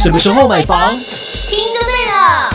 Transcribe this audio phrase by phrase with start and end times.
[0.00, 0.96] 什么时候买房？
[0.96, 2.50] 听就对了。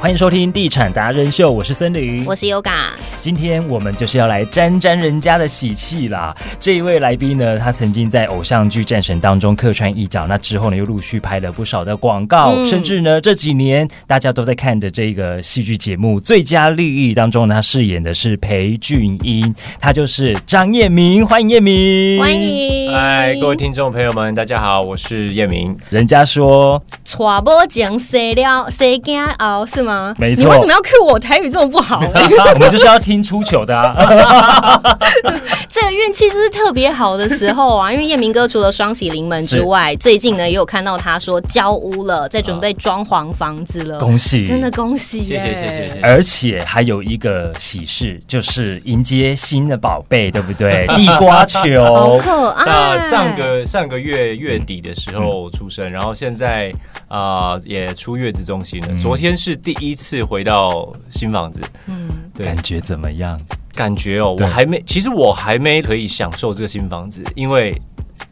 [0.00, 2.92] 欢迎收听《地产达人秀》，我是森林，我是 Yoga。
[3.22, 6.36] 今天我们就是要来沾沾人家的喜气啦！
[6.58, 22.34] 这一位来宾呢，他曾经在偶像剧战神当中客串一角，那之后呢又陆续拍了不少的广告，嗯甚至呢这几年大家都在看的这个戏剧节目《最佳利益》当中呢，他饰演的是裴俊英，他就是张彦明，欢迎彦明，欢。
[22.34, 25.76] 迎，嗨，各位听众朋友们，大家好，我是叶明。
[25.90, 30.12] 人家说娶某前谁了谁惊熬是吗？
[30.18, 32.00] 没错你为什么要 cue 我台语这么不好？
[32.54, 33.92] 我们就是要听出糗的啊！
[35.68, 45.24] 这个运气就是特别好的时候啊，因为叶明哥除了双喜临门之外，最近呢也有看到他说交屋了，在准备装潢房子了，恭喜，真的恭喜！
[45.24, 46.00] 谢谢谢谢谢谢。
[46.02, 50.86] 而且还有一个喜事，就是迎接新的宝贝，对不对？
[50.94, 52.64] 地瓜好球，可爱。
[52.66, 56.72] 那上个上个月月底的时候出生，然后现在
[57.08, 58.88] 啊、也出月子中心了。
[58.90, 63.38] 嗯昨天是第一次回到新房子，嗯，对感，觉怎么样？
[63.74, 67.80] 感觉哦，我还没，其实我还没可以享受这个新房子，因为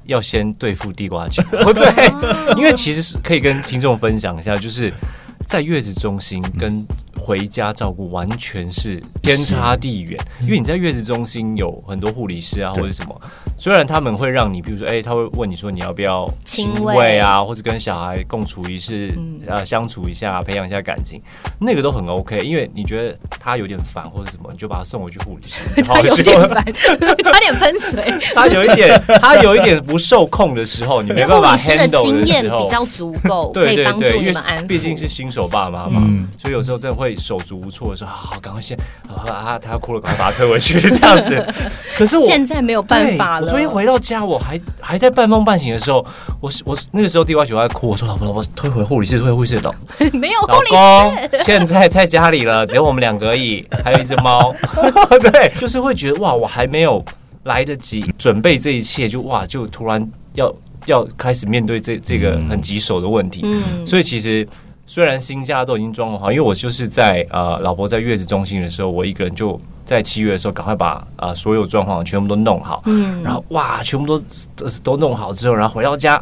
[0.05, 1.43] 要先对付地瓜球。
[1.73, 4.93] 对，因为其实是可以跟听众分享一下，就是
[5.51, 6.87] 在月子中心跟
[7.19, 10.17] 回家照顾完全是天差地远。
[10.43, 13.21] 因为你在月子中心有很多护理师啊，或者什么，
[13.59, 17.19] 虽然他们会让你，比如说，哎、他会问你说你要不要亲亲喂喂。
[17.19, 19.41] 啊，或者跟小孩共处一室，嗯。
[19.47, 21.21] 呃，相处一下，培养一下感情，
[21.59, 22.45] 那个都很 OK。
[22.45, 26.65] 因为你觉得他有点烦或者什么，你就把他送回去护理室， 他有点烦，
[27.25, 28.05] 差点喷水。
[28.37, 34.67] 他有一点，他有一点不受控的时候，你没办法护理师的经验比较足够，可以帮助你们安抚。
[34.69, 38.77] 毕竟是新手爸妈嘛，嗯所以有时候真的会手足无措的时候，好，赶快先
[39.09, 41.55] 啊啊，他要哭了，赶快把他推回去， 这样子。
[41.97, 43.47] 可是我 现在没有办法了。
[43.47, 46.05] 对我昨天回到家，我还还在半梦半醒的时候，
[46.41, 49.75] 我我那个时候地瓜球在哭，我说老婆老婆推回护理室，推回护理室老
[50.13, 54.55] 没有护老理公现在在家里了，只有我们两个而已，还有一只猫。
[55.21, 57.05] 对，就是会觉得哇，我还没有
[57.45, 60.53] 来得及准备这一切，就哇，就突然要
[60.87, 63.41] 要开始面对这这个嗯很棘手的问题。
[63.45, 64.47] 嗯，所以其实
[64.93, 73.23] 虽然新家都已经装好，因为我就是在呃老婆在月子中心的时候，我一个人就在七月的时候赶快把呃所有装潢全部都弄好，嗯。
[73.23, 74.25] 然后哇，全部都
[74.57, 76.21] 都都弄好之后，然后回到家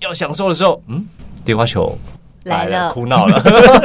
[0.00, 1.06] 要享受的时候，嗯，
[1.44, 1.96] 地瓜球
[2.48, 3.42] 来了哭闹了，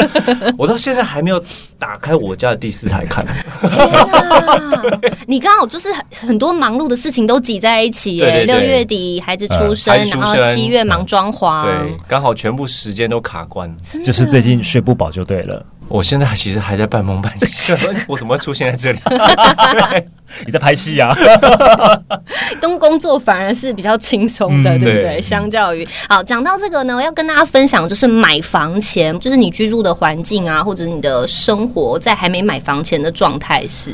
[0.57, 1.43] 我到现在还没有
[1.77, 3.25] 打开我家的第四台看。
[3.69, 4.81] 天啊！
[5.27, 8.45] 你刚好就是很很多忙碌的事情都挤在一起耶。
[8.45, 11.61] 六月底孩子出生，然后生七月忙装潢。
[11.61, 13.73] 对，刚好全部时间都卡关。
[14.03, 15.65] 就是最近睡不饱就对了。
[15.87, 17.75] 我现在其实还在半梦半醒，
[18.07, 18.99] 我怎么会出现在这里？
[20.45, 21.15] 你在拍戏啊？
[22.59, 25.21] 东工作反而是比较轻松的，嗯对不对？
[25.21, 33.93] 相较于好，讲到这个呢，要跟大家分享，就是买房前，就是你居住的环境啊，或者你的生活在还没买房前的状态是，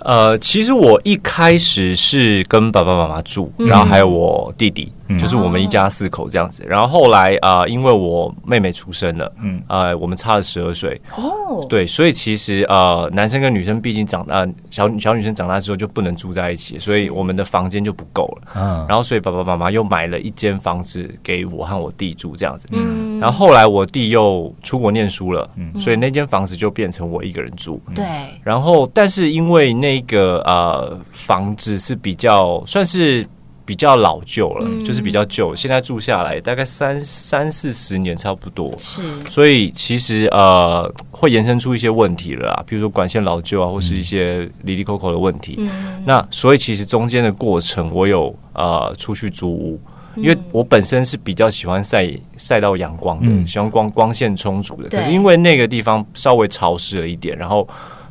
[0.00, 6.64] 呃，其实我一开始是跟爸爸妈妈住，嗯然后还有我弟弟，嗯就是我们一家四口这样子。
[6.66, 18.52] 然后后来啊、呃因为我妹妹出生了，嗯嗯，呃，我们差了十二岁，哦，对，所以其实呃，男生跟女生毕竟长大，小小女生长大之后就不能住在一起，所以我们的房间就不够了。
[18.56, 22.66] 嗯，然后，所以爸爸妈妈又买了一间房子给我和我弟住这样子。
[22.72, 27.80] 嗯，然后后来我弟又出国念书了，嗯所以那间房子就变成我一个人住。
[27.94, 28.04] 对，
[28.42, 33.26] 然后，但是因为那个呃房子是比较算是
[33.68, 45.56] 比较老旧了，嗯就是比较旧，现在住下来大概三三四十年差不多，是，所以其实呃会延伸出一些问题了啊，比如说管线老旧啊，或是一些离离口口的问题。
[45.58, 49.78] 嗯，那所以其实中间的过程，我有呃出去租屋。
[50.16, 54.88] 因为我本身是比较喜欢晒晒到阳光的，嗯喜欢光光线充足的。
[54.88, 57.68] 可是因为那个地方稍微潮湿了一点，然后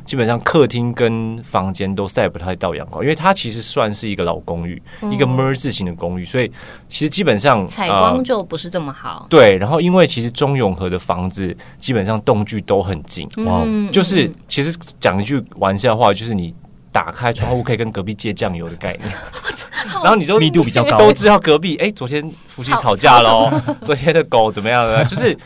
[0.08, 6.50] 基本上客厅跟房间都晒不太到阳光，因为它其实算是一个老公寓，一个 mer 字型的公寓，所以
[6.88, 9.26] 其实基本上嗯采光呃就不是这么好。
[9.28, 16.54] 对，然后因为其实中永和的房子基本上栋距都很近，哇嗯就是其实讲一句玩笑话，就是你
[16.90, 19.12] 打开窗户可以跟隔壁借酱油的概念，
[20.02, 23.52] 然后你都密度比较高都知道隔壁哎、昨天夫妻吵架喽，
[23.84, 25.36] 昨天的狗怎么样了，就是。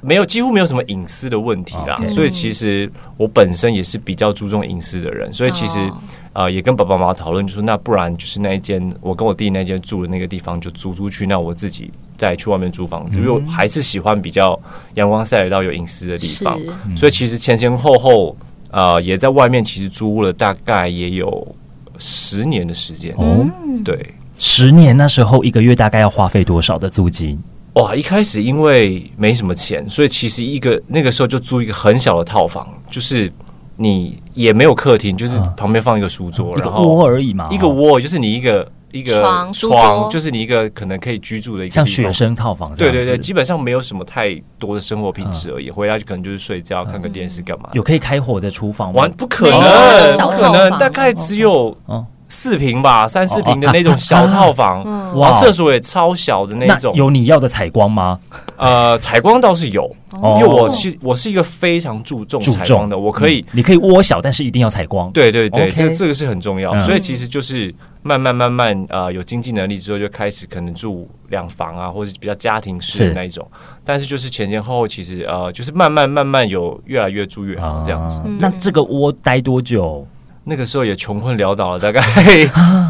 [0.00, 2.00] 没有，几乎没有什么隐私的问题啦。
[2.08, 5.98] 所以其实我本身也是比较注重隐私的人，所以其实、哦。
[6.34, 14.56] 呃也跟爸爸妈妈讨论，就说那不然就是那一间我跟我弟那间住的那个地方就租出去，那我自己再去外面租房子，因为我还是喜欢比较
[14.94, 16.44] 阳光晒得到有隐私的地是。
[16.44, 16.56] 方，
[16.94, 18.36] 所以其实前前后后
[18.70, 21.56] 呃也在外面其实租了大概也有
[21.98, 24.14] 十年的时间，哦，嗯对。
[24.38, 27.36] 十年那时候一个月大概要花费多少的租金？
[27.78, 33.32] 哇，一开始因为没什么钱，所以其实一个那个时候就租一个很小的套房，就是
[33.76, 39.22] 你也没有客厅，就是旁边放一个书桌，一后窝而已嘛，一个窝就是你一个一个
[39.52, 42.74] 床就是你一个可能可以居住的一个像学生套房。
[42.74, 45.70] 对对对，基本上没有什么太多的生活品质而已。
[45.70, 47.68] 回来就可能就是睡觉、看个电视干嘛。
[47.74, 49.10] 有可以开火的厨房吗完？
[49.12, 56.94] 不可能，可能，大概只有哦四平吧，三四平的那种小套房， 嗯然后厕所也超小的那那种。
[56.94, 58.20] 有你要的采光吗？
[58.56, 63.44] 呃，采光倒是有，哦因为我是我是一个非常注重采光的，我可以嗯。
[63.52, 65.10] 你可以窝小，但是一定要采光。
[65.12, 73.48] 对对对这个这个是很重要，嗯所以其实就是慢慢慢慢呃有经济能力之后，就开始可能住两房啊，或者比较家庭式的那一种。
[73.84, 78.20] 但是就是前前后后，其实呃就是慢慢慢慢有越来越住越好这样子。
[78.20, 80.06] 啊那这个窝待多久？
[80.48, 82.02] 那个时候也穷困潦倒了，大概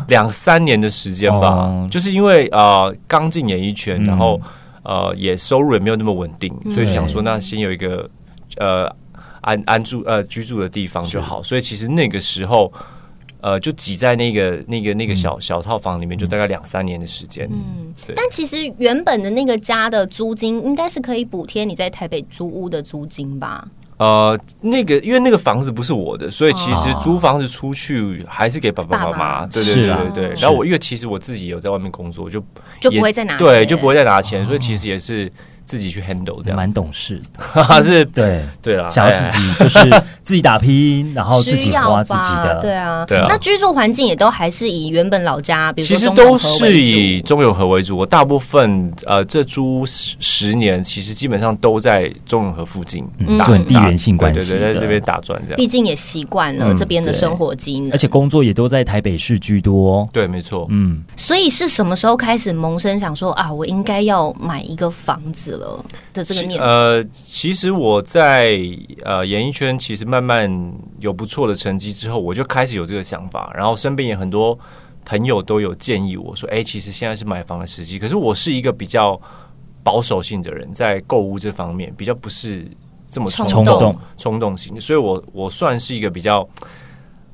[0.09, 1.49] 两三年的时间吧。
[1.49, 4.41] 哦就是因为呃刚进演艺圈，嗯然后
[4.83, 8.09] 呃也收入也没有那么稳定，所以就想说那先有一个
[8.57, 8.91] 呃
[9.41, 11.43] 安安住呃居住的地方就好。
[11.43, 12.73] 所以其实那个时候。
[13.41, 17.49] 呃，就挤在那个、那个、那个小、小套房里面，就大概两三年的时间。
[17.49, 23.65] 嗯对，但其实原本的那个家的租金应该是可以补贴你在台北租屋的租金吧？
[23.99, 27.01] 呃，那个因为那个房子不是我的，所以其实哦。
[27.03, 29.41] 租房子出去还是给爸爸妈妈。
[29.41, 29.85] 爸对对对
[30.15, 30.35] 对对。
[30.41, 32.41] 然后我因为其实我自己有在外面工作，就
[32.81, 35.31] 就也不会再拿对，就不会再拿钱，所以其实也是
[35.69, 36.57] 自己去 handle 这样。
[36.57, 37.21] 蛮懂事，
[37.85, 42.43] 是，对，对啦，想要哎自己就是 自己打拼，然后自己需要花自己吧？
[42.45, 42.61] 的。
[42.61, 47.99] 对啊，对啊那居住环境也都还是以原本老家，比如其实都是以中永和为主。
[47.99, 55.57] 我大部分呃，这租十十年，其实基本上都在中永和附近，嗯就很地缘性关系对对对，在这边打转这样。
[55.57, 60.09] 毕竟也习惯了嗯这边的生活机能，而且工作也都在台北市居多。
[60.13, 60.67] 对，没错。
[60.71, 65.85] 嗯，所以是什么时候开始萌生想说啊，我应该要买一个房子了
[66.15, 66.65] 的这个念头？
[66.65, 68.59] 呃，其实我在
[69.05, 70.51] 呃演艺圈其实慢慢
[71.01, 74.59] 有不错的成绩之后，我就开始有这个想法，然后身边也很多
[75.05, 77.99] 朋友都有建议我说，哎、其实现在是买房的时机。
[77.99, 79.21] 可是我是一个比较
[79.83, 82.67] 保守性的人，在购物这方面比较不是
[83.11, 86.47] 这么冲冲动动冲动型的，所以我我算是一个比较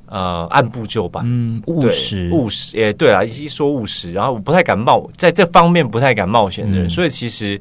[0.06, 1.24] 呃按部就班。
[1.26, 7.60] 嗯，务实，务实，也对啊，一说务实，然后我不太敢冒，在这方面不太敢冒险的人，嗯所以其实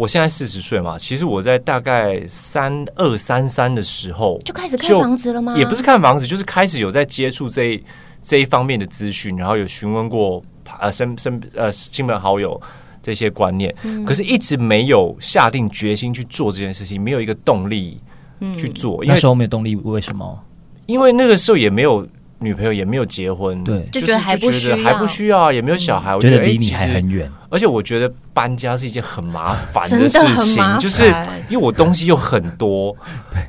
[0.00, 5.54] 我现在四十岁嘛，其实我在大概三二三三的时候，就开始看房子了吗？
[5.58, 7.84] 也不是看房子，就是开始有在接触这一
[8.22, 10.42] 这一方面的资讯，然后有询问过
[10.78, 12.58] 呃身身呃亲朋好友
[13.02, 18.00] 这些观念，嗯可是一直没有下定决心去做这件事情，没有一个动力
[18.38, 20.42] 嗯去做，因那时候没有动力，为什么？
[20.86, 22.08] 因为那个时候也没有
[22.40, 27.30] 女朋友，也没有结婚，对就觉得还不需要还不需要啊，也没有小孩，我觉觉得离你还，很远。
[27.50, 31.04] 而且我觉得搬家是一件很麻烦的事情，就是
[31.48, 32.96] 因为我东西又很多，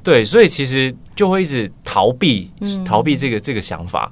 [0.04, 4.12] 对，所以其实就会一直逃避，嗯逃避这个这个想法。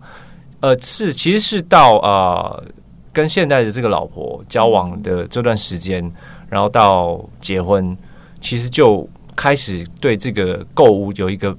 [0.62, 2.64] 呃，是其实是到呃
[3.12, 6.10] 跟现在的这个老婆交往的这段时间，
[6.50, 7.98] 然后到结婚，
[8.40, 11.54] 其实就开始对这个购物有一个。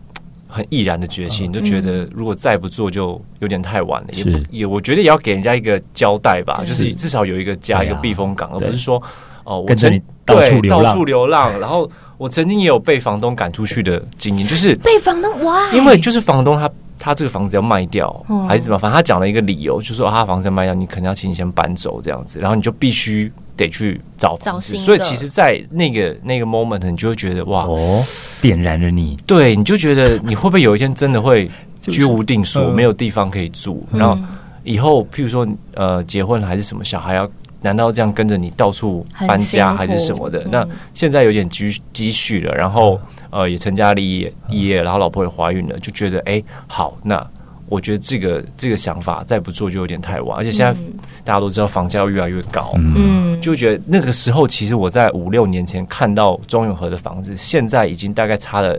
[0.50, 9.00] 很毅然的决心，就觉得如果再不做就有点太晚了，也不也我觉得也要给人家一个交代吧，对就是至少有一个家、一个避风港，而不是说
[9.44, 10.94] 哦，我曾跟着你到处对到流浪。
[10.94, 11.60] 处流浪。
[11.60, 18.46] 然后我曾经也有被房东赶出去的经验，就是被房东哇，因为就是房东他他这个房子要卖掉，嗯。
[18.46, 24.76] 还是怎么，反正他讲了一个理由，就说、哦、他房子要卖掉，你可能要请你先搬走这样子，然后你就必须得去找房子。
[24.78, 28.04] 所以其实，在那个那个 moment，你就会觉得哇，哦，
[28.40, 31.50] 点燃了你，对，你就觉得你会不会有一天真的会
[31.82, 32.74] 居无定所，嗯。
[32.74, 33.98] 没有地方可以住，嗯。
[33.98, 34.18] 然后
[34.64, 37.30] 以后譬如说呃结婚还是什么，小孩要
[37.62, 40.40] 难道这样跟着你到处搬家还是什么的？
[40.44, 40.50] 嗯。
[40.50, 47.26] 那现在有点积积蓄了，然后呃也成家立业立业，然后老婆也怀孕了，就觉得哎、好，那
[47.70, 50.92] 我觉得这个这个想法再不做就有点太晚，而且现在嗯
[51.24, 52.72] 大家都知道房价越来越高。
[52.74, 58.76] 嗯，嗯，就觉得那个时候，其实我在五六年前看到中永和的房子，现在已经大概差了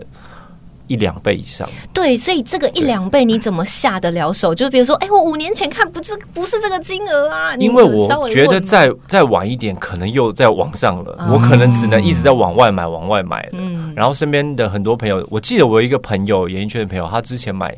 [0.88, 1.66] 一两倍以上。
[1.94, 4.54] 对，所以这个一两倍你怎么下得了手？
[4.54, 13.50] 就比如说，哎，我五年前看不是不是这个金额啊，因为我觉得再再晚一点，可能又在往上了，哦我可能只能一直在往外买，往外买了。
[13.52, 17.74] 嗯然后身边的很多朋友，我记得我有一个朋友，演艺圈的朋友，他之前买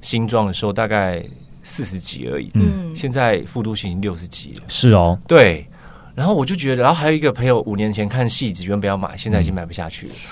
[0.00, 1.22] 新装的时候大概
[1.62, 4.62] 四十几而已，嗯现在复都已经六十几了。
[4.68, 5.66] 是哦，对，
[6.14, 10.14] 然后我就觉得，然后还有一个朋友五年前看戏子原本要买，现在已经买不下去了。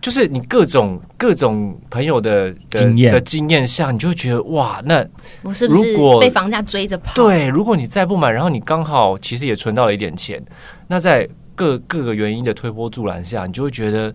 [0.00, 5.04] 就是你各种各种朋友的的经验的经验下，你就会觉得哇，那
[5.42, 7.14] 我是不是如果被房价追着跑？
[7.14, 10.40] 对，如果你再不买，然后你刚好其实也存到了一点钱，
[10.86, 14.14] 那在各各个原因的推波助澜下，你就会觉得，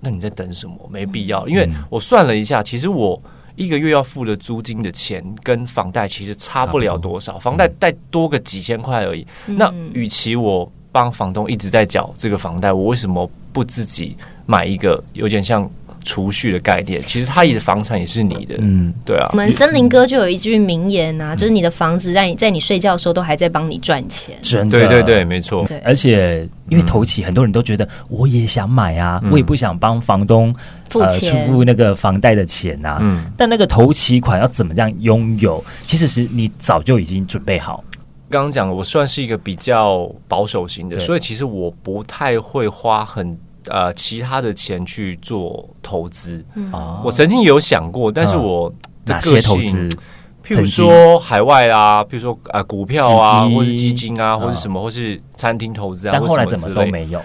[0.00, 0.88] 那你在等什么？
[0.90, 3.22] 没必要，因为嗯我算了一下，其实我
[3.60, 9.26] 一个月要付的租金的钱跟房贷其实差不了多少，房贷贷多个几千块而已。
[9.46, 15.70] 嗯那与其我帮房东一直在缴这个房贷，我为什么不自己买一个有点像
[16.02, 17.00] 储蓄的概念？
[17.02, 19.36] 其实他的房产也是你的，嗯，对啊我。
[19.36, 24.34] 们森林哥就有一句名言啊，就是你的房子在你在你睡觉的时候都还在帮你赚钱。
[24.40, 25.24] 真的，对对对，。
[25.24, 25.66] 没错。
[25.66, 30.54] 对，而且因为头期，很多人都觉得我也想买啊，嗯我也不想帮房东
[30.90, 32.98] 付钱出付那个房贷的钱啊。
[33.00, 37.82] 嗯，但那个头期款要怎么样拥有，其实是你早就已经准备好。
[38.28, 43.36] 刚刚讲，我算是一个比较保守型的，所以其实我不太会花很
[43.68, 46.44] 呃其他的钱去做投资。
[46.72, 48.70] 哦我曾经有想过，但是嗯我
[49.04, 49.96] 的哪个性些投资？
[50.42, 56.58] 譬如说海外啊，譬如说呃股票啊，基金或是基金啊，嗯或是什么，或是餐厅投资啊，或但后来怎。
[56.58, 57.20] 么都没有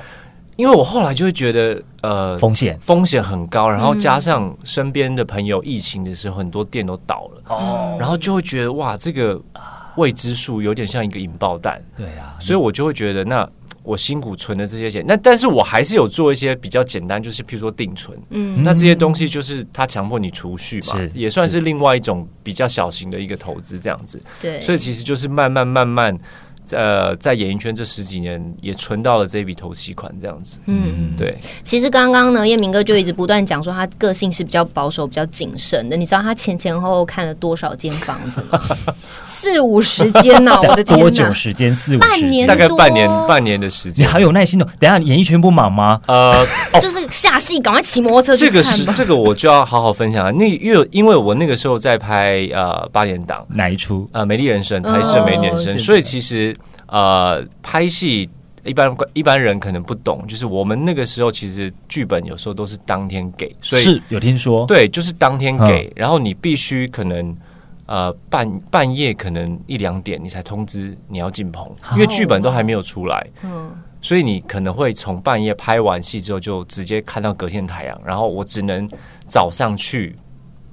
[0.55, 7.97] 因为我后来就会觉得呃风险风险很高，然后嗯加上身边的朋友疫情的时候，很多店都倒了，哦。
[7.99, 9.41] 然后就会觉得哇，这个
[9.97, 11.83] 未知数有点像一个引爆弹。
[11.95, 13.47] 对啊，所以我就会觉得，那
[13.83, 24.19] 我辛苦存的这些钱，那但是我还是有做一些比较简单，就是譬如说定存，嗯那这些东西就是它强迫你储蓄嘛，也算是另外一种比较小型的一个投资这样子。
[24.41, 26.17] 对，所以其实就是慢慢慢慢，
[26.71, 30.57] 呃，在演艺圈这十几年也存到了这笔投期款这样子。
[30.65, 35.97] 嗯，对，其实刚刚呢，叶明哥就一直不断讲说他个性是比较保守、比较谨慎的。
[35.97, 38.61] 你知道他前前后后看了多少间房子吗？
[39.23, 41.33] 四五十间呢、 我的天多久哪！
[41.33, 41.75] 时间？
[41.75, 42.47] 四五十半年。
[42.47, 44.09] 大概半年半年的时你间。
[44.09, 44.65] 好有耐心哦。
[44.79, 46.01] 等一下演艺圈不忙吗？
[46.07, 46.45] 呃，
[46.81, 48.63] 就是下戏赶快骑摩托车这个。
[48.63, 50.31] 是这个我就要好好分享了。
[50.31, 54.09] 那因为因为我那个时候在拍呃八点档，哪一出？
[54.13, 56.54] 呃，美丽人生，台式的美丽人生，哦所以其实
[56.87, 58.29] 呃，拍戏
[58.63, 64.65] 一般一般人可能不懂，就是我们那个时候其实剧本有时候都是当天给，所以是有听说。
[64.65, 67.35] 对，就是当天嗯给，然后你必须可能。
[67.87, 78.89] 呃，半半夜可能一两点你才通知你要进棚，因为剧本都还没有出来，嗯，所以你可能会从半夜拍完戏之后就直接看到隔天太阳，然后我只能
[79.27, 80.15] 早上去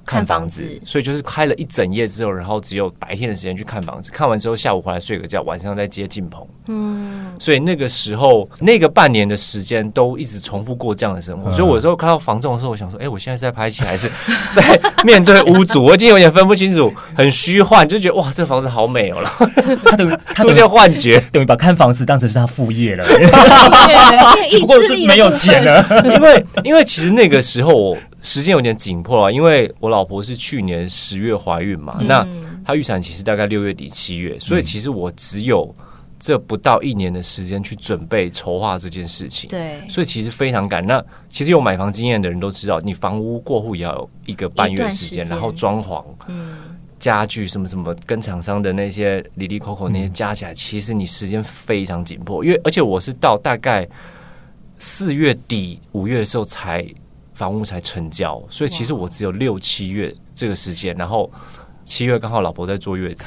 [0.05, 6.45] 看房子，房子所以就是开了一整夜之后，然后只有白天的时间去看房子，看完之后下午回来睡个觉，晚上再接进棚。
[6.67, 14.09] 嗯，所以那个时候那个半年的时间都一直重复过这样的生活，嗯所以我有时候看到房仲的时候，我想说，哎、我现在是在拍戏还是
[14.55, 15.83] 在面对屋主？
[15.83, 19.45] 我已经有点分不清楚，很虚幻，就觉得哇，这房子好美哦， 然后
[19.83, 21.19] 他等于出现幻觉。
[21.31, 23.05] 等于把看房子当成是他副业了，
[24.49, 25.83] 只不过是没有钱了。
[26.05, 32.27] 因为因为其实那个时候我时间有点紧迫啊，因为我老婆是去年十月怀孕嘛，嗯那
[32.65, 35.75] 她预产期是大概六月底七月，所以嗯其实我只有
[36.17, 39.49] 这不到一年的时间去准备筹划这件事情。
[39.49, 40.85] 对，所以其实非常赶。
[40.87, 46.55] 那其实有买房经验的人都知道，你房屋过户也要有一个半月时间，然后装潢、嗯，
[46.97, 52.45] 家具什么什么，跟厂商的那些里里口口那些嗯加起来，其实你时间非常紧迫。
[52.45, 53.85] 因为而且我是到大概
[54.79, 56.85] 四月底五月的时候才
[57.33, 61.31] 房屋才成交，所以其实我只有六七月这个时间，然后
[61.83, 63.25] 七月刚好老婆在坐月子，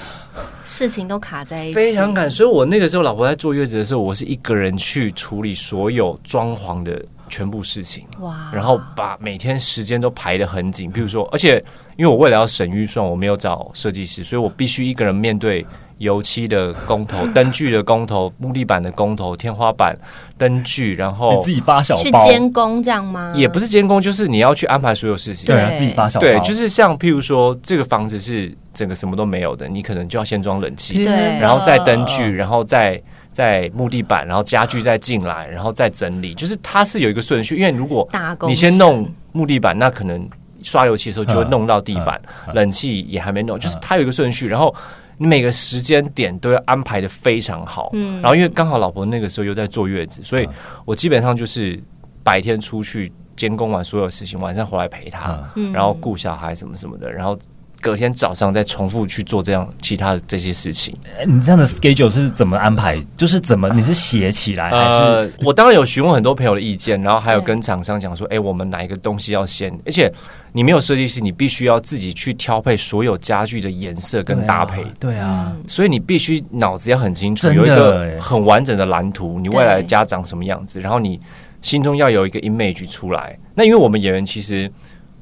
[0.65, 2.31] 事情都卡在一起，非常赶。
[2.31, 8.07] 所以我那个时候老婆在坐月子的时候，我是一个人去处理所有装潢的全部事情。
[8.21, 11.63] 哇然后把每天时间都排得很紧，比如说，而且
[11.97, 15.67] 因为我为了要省预算，我没有找设计师，所以我必须一个人面对
[15.99, 19.97] 油漆的工头、灯具的工头、木地板的工头、天花板
[20.37, 23.33] 灯具，然你后自己发小去，监工这样吗？
[23.35, 25.47] 也不是监工，就是你要去安排所有事情。
[25.47, 31.39] 对啊，自己发小包，对，就是像譬如说，这个房子是整个什么都没有的，你可能就要先装冷气，对。
[31.41, 33.01] 然后再灯具，然后再
[33.33, 37.57] 再木地板，然后家具再进来，然后再整理，就是它是有一个顺序。
[37.57, 38.07] 因为如果
[38.47, 40.29] 你先弄木地板，那可能
[40.63, 42.55] 刷油漆的时候就会嗯弄到地板，嗯。
[42.55, 44.75] 冷气也还没弄，就是它有一个顺序，然后
[45.19, 47.91] 你每个时间点都要安排的非常好。
[47.93, 50.53] 嗯然后因为刚好老婆那个时候又在坐月子，所以嗯
[50.85, 51.81] 我基本上就是
[52.23, 57.39] 白天出去监工完所有事情，晚上回来陪她，嗯然后顾小孩什么什么的，然后。
[57.87, 60.93] 隔天早上再重复去做这样其他的这些事情。
[61.17, 63.01] 哎你这样的 schedule 是怎么安排？
[63.17, 64.97] 就是怎么你是写起来还是？
[65.05, 70.13] 呃， 我当然有询问很多朋友的意见，然后还有跟厂商讲说，哎、我们哪一个东西要先，而且
[70.51, 74.85] 你没有设计师，你必须要自己去挑配所有家具的颜色跟搭配。
[74.99, 81.21] 对啊，嗯所以你必须脑子要很清楚，有一欸个很完整的蓝图，你未来的家长什么样子，然后你
[81.63, 83.39] 心中要有一个 image 出来。
[83.55, 84.69] 那因为我们演员其实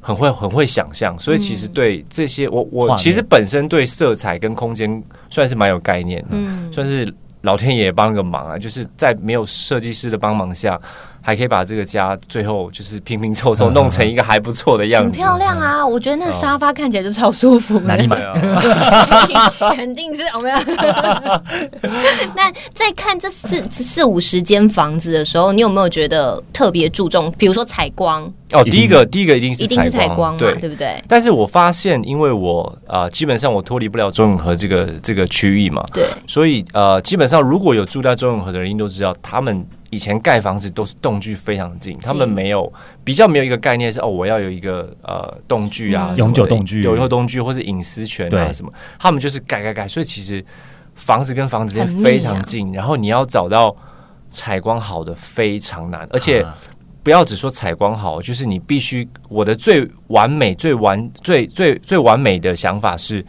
[0.07, 10.79] 很会很会想象，所以其实对这些我我其实本身对色彩跟空间算是蛮有概念的，嗯，算是老天爷帮个忙啊，就是在没有设计师的帮忙下，
[11.23, 15.09] 还可以把这个家最后就是拼拼凑凑弄成一个还不错的样子。
[15.09, 15.87] 很漂亮啊！
[15.87, 17.85] 我觉得那个沙发看起来就超舒服的。
[17.87, 18.35] 哪里买啊，
[19.75, 20.59] 肯定是哦，没有。
[22.37, 27.31] 那在看这四四五十间房子的时候，你有没有觉得特别注重？
[27.39, 30.55] 比如说采光，哦，第一个第一个一定是一定是采光嘛，对。
[30.65, 31.03] 对不对？
[31.07, 46.83] 但是我发现，因为我呃，基本上我脱离不了中永和这个这个区域嘛，对，所以呃，基本上如果有住在中永和的人，一定都知道，他们以前盖房子都是动距非常近，他们没有比较没有一个概念是哦，我要有一个呃动距啊，永久动距。
[46.83, 50.43] 永久动距或是隐私权啊什么，他们就是盖盖盖，所以其实
[50.95, 53.75] 房子跟房子之间非常近，然后你要找到
[54.31, 56.43] 采光好的非常难，而且。
[56.43, 56.57] 啊
[57.05, 63.25] 不要只说采光好，就是你必须我的最完美、最完、最最最完美的想法是，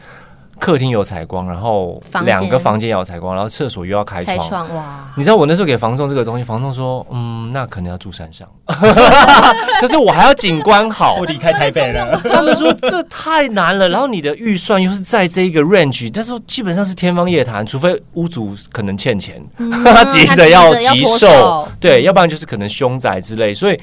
[0.57, 4.73] 客厅有采光，然后两个房间要有采光，然后厕所又要开开窗。
[4.73, 8.47] 哇，你知道我那时候给房仲这个东西，房仲说，嗯，那可能要住山上，
[9.81, 11.17] 就是我还要景观好。
[11.19, 11.25] 我。
[11.25, 23.79] 离开台北了，他们说这太难了，然后你的预算又是在这一个 range，但是基本上是天方夜谭，除非屋主可能欠钱，嗯 他急着要急售，对，要不然就是可能凶宅之类，所以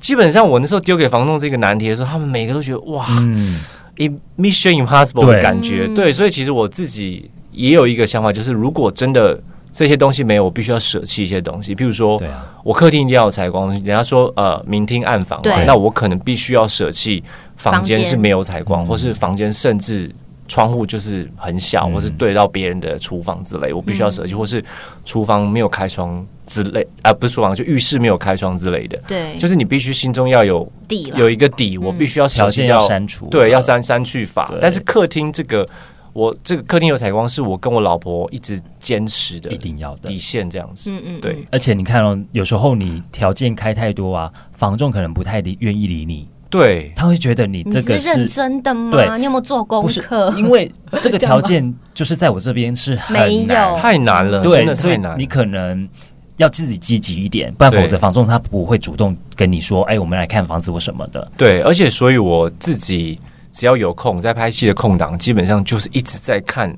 [0.00, 3.60] 基本上我那时候丢给房东这个难题的时候，他们每个都觉得哇，嗯，
[3.98, 5.94] 一 Mission Impossible 的感觉，嗯。
[5.94, 9.38] 对，所以其实我自己也有一个想法，就是如果真的
[9.72, 17.22] 这些东西没有，我必须要舍弃一些东西，譬如说啊，我客厅一定要有采光，人家说呃明厅暗房嘛，那我可能必须要舍弃
[17.56, 18.08] 房房间间。
[18.08, 18.86] 是没有采光，嗯。
[18.86, 20.10] 或是房间甚至。
[20.48, 21.92] 窗户就是很小，嗯。
[21.92, 24.38] 或是对到别人的厨房之类，我必须要舍弃，嗯。
[24.38, 24.64] 或是
[25.04, 34.52] 厨房没有开窗之类，啊、不是厨房，就浴室没有开窗之类的，对，就是你必须心中要有底了有一个底，我必须要舍弃条件要掉删除，对，要删删去法。
[34.60, 35.68] 但是客厅这个，
[36.14, 40.08] 我这个客厅有采光，是我跟我老婆一直坚持的一定要的。
[40.08, 40.18] 底。
[40.18, 40.90] 线，这样子。
[40.90, 41.44] 嗯嗯，对。
[41.52, 48.90] 而且你看哦，有时候你条件开太多啊，房仲可能不太理愿意理你，对，他会觉得你你这个是认是真的吗？
[48.92, 50.32] 对你有没有做功不是课？
[50.36, 55.26] 因为这个条件 就是在我这边是很没难有太难了，真对，所以的太难你。
[55.26, 55.88] 可能
[56.36, 61.30] 要自己积极一点，不然否则房仲他不会主动跟你说，哎，我们来看房子或什么的。
[61.36, 63.18] 对，而且所以我自己
[63.52, 66.74] 只要有空，在拍戏的空档，基本上就是一直在看。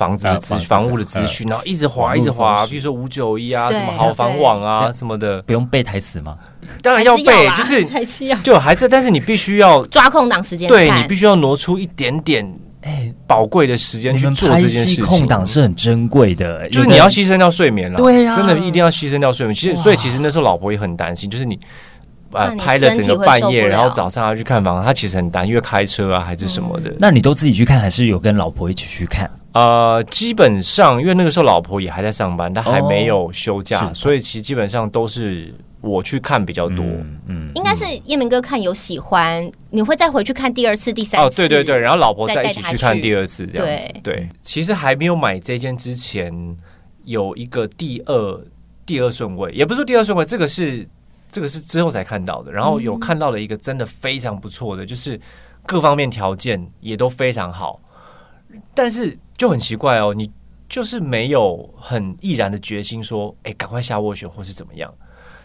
[0.00, 2.70] 房子的资啊房屋的资讯，然后一直滑，一直滑，资讯。
[2.70, 6.38] 比如说五九一啊，什么好房网啊，什么的，不用背台词吗？
[6.80, 8.38] 当然要背，还就是 还是要。
[8.38, 10.78] 就还在，但是你必须要抓空档时间看。
[10.78, 15.04] 对你必须要挪出一点点哎，宝贵的时间去做这件事情。
[15.04, 19.54] 空档是很珍贵的，就是你要牺牲掉睡眠了，对呀真的一定要牺牲掉睡眠。
[19.54, 21.60] 其实，所以其实那时候老婆也很担心，就是你
[22.32, 26.94] 呃拍了整个半夜，然后早上要去看房，他其实很担，因为开车啊还是什么的。
[26.98, 29.30] 那你都自己去看，还是有跟老婆一起去看？
[29.52, 36.84] 呃，基本上因为那个时候老婆也还在上班，她还没有休假，是所以其实基本上都是我去看比较多。
[36.84, 41.36] 嗯嗯，应该是叶明哥看有喜欢，你会再回去看第二次、第三次哦，次。
[41.36, 43.88] 对对对，然后老婆再一起去看第二次这样子。
[44.04, 46.32] 对对，其实还没有买这间之前，
[47.04, 48.40] 有一个第二
[48.86, 50.88] 第二顺位，也不是说第二顺位，这个是
[51.30, 52.50] 这个是之后才看到的。
[52.52, 55.20] 然后有看到了一个真的非常不错的，就是
[55.66, 57.80] 各方面条件也都非常好，
[58.74, 60.30] 但是就很奇怪哦，你
[60.68, 64.92] 就是没有很毅然的决心说，哎，赶快下斡旋或是怎么样？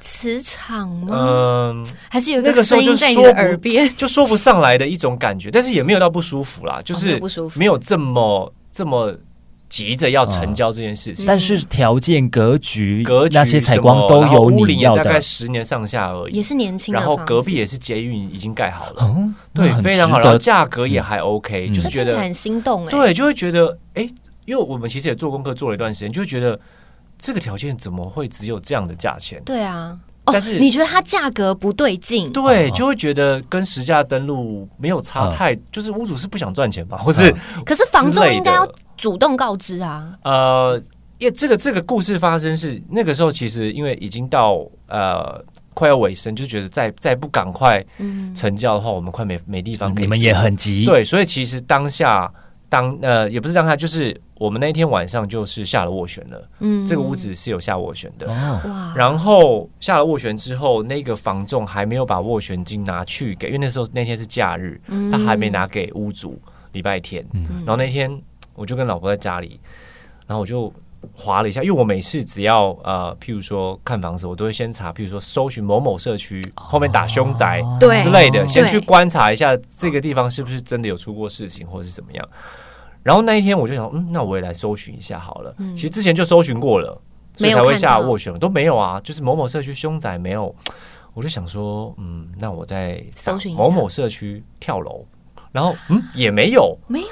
[0.02, 1.15] 磁场吗？
[1.17, 1.88] 嗯。
[2.10, 3.91] 还是有个声音在你的耳边？
[3.98, 7.19] 就说不上来的一种感觉，但是也没有到不舒服啦，就是
[7.56, 9.17] 没有这么这么
[9.76, 11.26] 急着要成交这件事情。
[11.26, 16.38] 但是条件、格局、格局那些采光都有你要的大概，十年上下而已。
[16.38, 22.90] 也是年轻的然后隔壁也是捷运已经盖好了，嗯，对，非常好，然后价格也还 OK，、嗯就是觉得很心动哎。
[22.90, 24.08] 对，就会觉得哎、
[24.46, 26.58] 因为我们其实也做功课做了一段时间，就会觉得
[27.20, 29.42] 这个条件怎么会只有这样的价钱？
[29.44, 29.98] 对啊。
[30.26, 32.28] 哦但是，你觉得它价格不对劲？
[32.32, 37.32] 对，哦就会觉得跟实价登录没有差嗯太，就是屋主是不想赚钱吧，或是、
[37.64, 40.18] 可是房之类仲应该要的主动告知啊。
[40.24, 40.82] 呃，
[41.18, 52.32] 因为这个这个故事发生是那个时候，其实因为已经到呃快要尾声，就觉得再再不赶快嗯，成交的话，我们快没没地方可以你们也很急，对，所以其实当下
[52.70, 56.86] 当呃也不是当下，就是我们那天晚上就是下了斡旋了，嗯。
[56.86, 58.28] 这个屋子是有下斡旋的。
[58.96, 65.10] 然后下了斡旋之后，那个房仲还没有把斡旋金拿去给，因为那时候那天是假日，嗯。
[65.12, 66.40] 他还没拿给屋主。
[66.74, 67.46] 礼拜天，嗯。
[67.60, 68.12] 然后那天
[68.56, 69.60] 我就跟老婆在家里，
[70.26, 70.74] 然后我就
[71.13, 82.30] 划了一下，因为我每次只要呃，譬如说看房子，我都会先查，譬如说搜寻某某社区，后面打凶宅对之类的，先去观察一下这个地方是不是真的有出过事情，或者是怎么样。
[83.04, 85.56] 然后那一天我就想，嗯，那我也来搜寻一下好了。
[85.76, 87.00] 其实之前就搜寻过了，
[87.36, 90.56] 所以才会下斡旋，都没有啊，就是某某社区凶宅没有。
[91.13, 95.06] 我就想说，嗯，那我再搜寻某某社区跳楼，
[95.56, 96.04] 然后嗯？
[96.13, 97.08] 也没有，没有？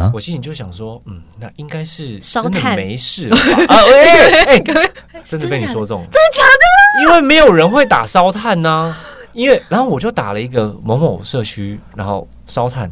[0.00, 2.76] 啊，我心里就想说，嗯，那应该是烧真的炭。
[2.76, 3.42] 没事了吧？
[3.74, 4.04] 啊，喂，
[4.44, 4.62] 哎，
[5.26, 7.02] 真的被你说中，真的假的？
[7.02, 8.96] 因为没有人会打烧炭呐、
[9.32, 12.88] 因为然后我就打了一个某某社区，然后烧炭，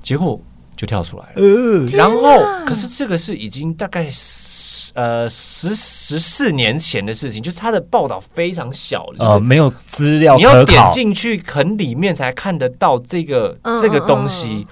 [0.00, 0.40] 结果
[0.76, 1.42] 就跳出来了。
[1.42, 4.59] 呃，然后可是这个是已经大概十
[4.94, 14.66] 呃十十四年前的事情，就是他的报道非常小，就是呃，没有资料你要，点进去很里面才看得到这个嗯这个东西。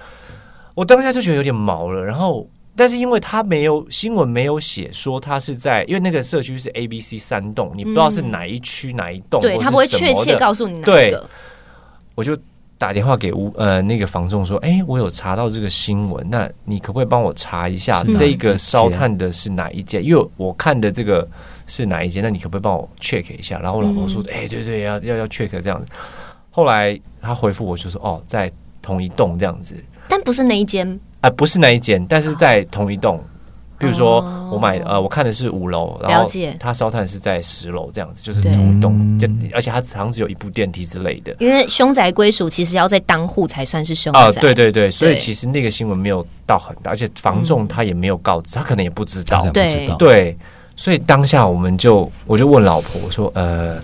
[0.75, 2.47] 我当下就觉得有点毛了，然后。
[2.75, 10.53] 但是因为他没有新闻没有写说他是在，因为那个社区是 A、B、C 三栋，你不知道是哪一区哪一栋，对他不会确切告。
[10.53, 11.29] 诉你哪个。
[12.15, 12.37] 我就
[12.79, 20.01] 打电话给屋呃那个房仲说，哎、我有查到这个新闻，那你可不可以帮我查一下这个烧炭的是哪一间？
[20.03, 21.27] 因为我看的这个
[21.67, 23.59] 是哪一间，那你可不可以帮我 check 一下？
[23.59, 25.91] 然后我老婆说，哎、对对，要要要 check 这样子。
[26.49, 28.49] 后来他回复我就说，哦，在
[28.81, 29.75] 同一栋这样子，
[30.07, 33.21] 但不是那一间，啊、不是那一间，但是在同一栋。
[33.79, 41.33] 比如说哦，我买呃，我看的是五楼，然后他烧炭是在十楼这样子，就是对同一栋，嗯就而且它好像只有一部电梯之类的。
[41.39, 44.41] 因为凶宅归属其实要在当户才算是凶啊，宅。
[44.41, 49.53] 对对对，所以其实那个新闻没有到很大，而且房仲他也没有告知，他可能也不知道当然。
[49.53, 50.37] 不知道，对，
[50.75, 53.77] 所以当下我们就我就问老婆我说，呃，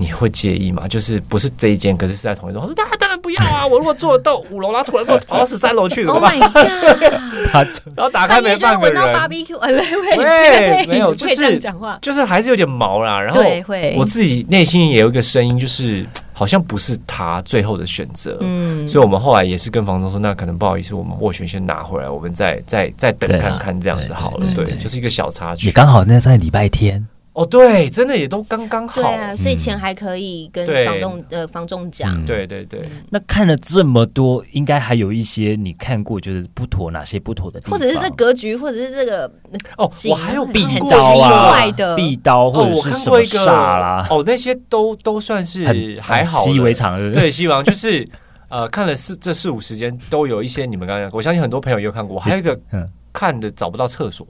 [0.00, 0.88] 你会介意吗？
[0.88, 2.62] 就是不是这一间，可是是在同一栋。
[2.62, 6.38] 他说当然当然不要啊，我如果坐到五楼，然后突然给我跑到十三楼去怎么 Oh 办
[7.94, 11.60] 然后打开没半个闻到人，barbecue，哎，喂喂喂没有就是。
[12.00, 13.20] 就是还是有点毛啦。
[13.20, 18.38] 然后对，会我自己内心也有一个声音，就是好像不是他最后的选择。
[18.40, 24.46] 嗯，所以我们后来也是跟房东说，那可能不好意思，我们斡旋先拿回来，我们再再再等看看这样子好了。
[24.54, 25.72] 对，对对就是一个小插曲也。
[25.72, 27.06] 刚好那在礼拜天，
[27.42, 29.02] 哦，对，真的也都刚刚好。
[29.02, 32.26] 对啊，所以钱还可以跟房东呃房仲讲嗯。
[32.26, 39.30] 对对对，那看了这么多，应该还有一些你看过觉得不妥，哪些不妥的地方，或者是这格局，或者是这个
[39.76, 46.70] 哦，我还有壁刀奇啊怪的壁刀或哦，我者是什么看过一个煞啦，哦，那些都都算是还好，习以为。
[46.72, 47.10] 常的。
[47.12, 48.08] 对，希望就是
[48.48, 52.18] 呃，看了四这四五时间，都有一些你们刚刚，我相信很多朋友也有看过。
[52.18, 54.24] 还有一个嗯看的找不到厕所，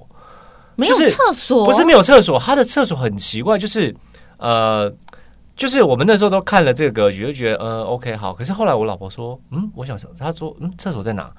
[0.76, 3.94] 没有就是厕所，不是没有厕所，他的厕所很奇怪，就是
[4.38, 4.92] 呃，
[5.56, 8.32] 就是我们那时候都看了这个格局，就觉得呃 OK 好。
[8.32, 11.30] 可是后来我老婆说，嗯，我想她说，嗯，厕所在哪？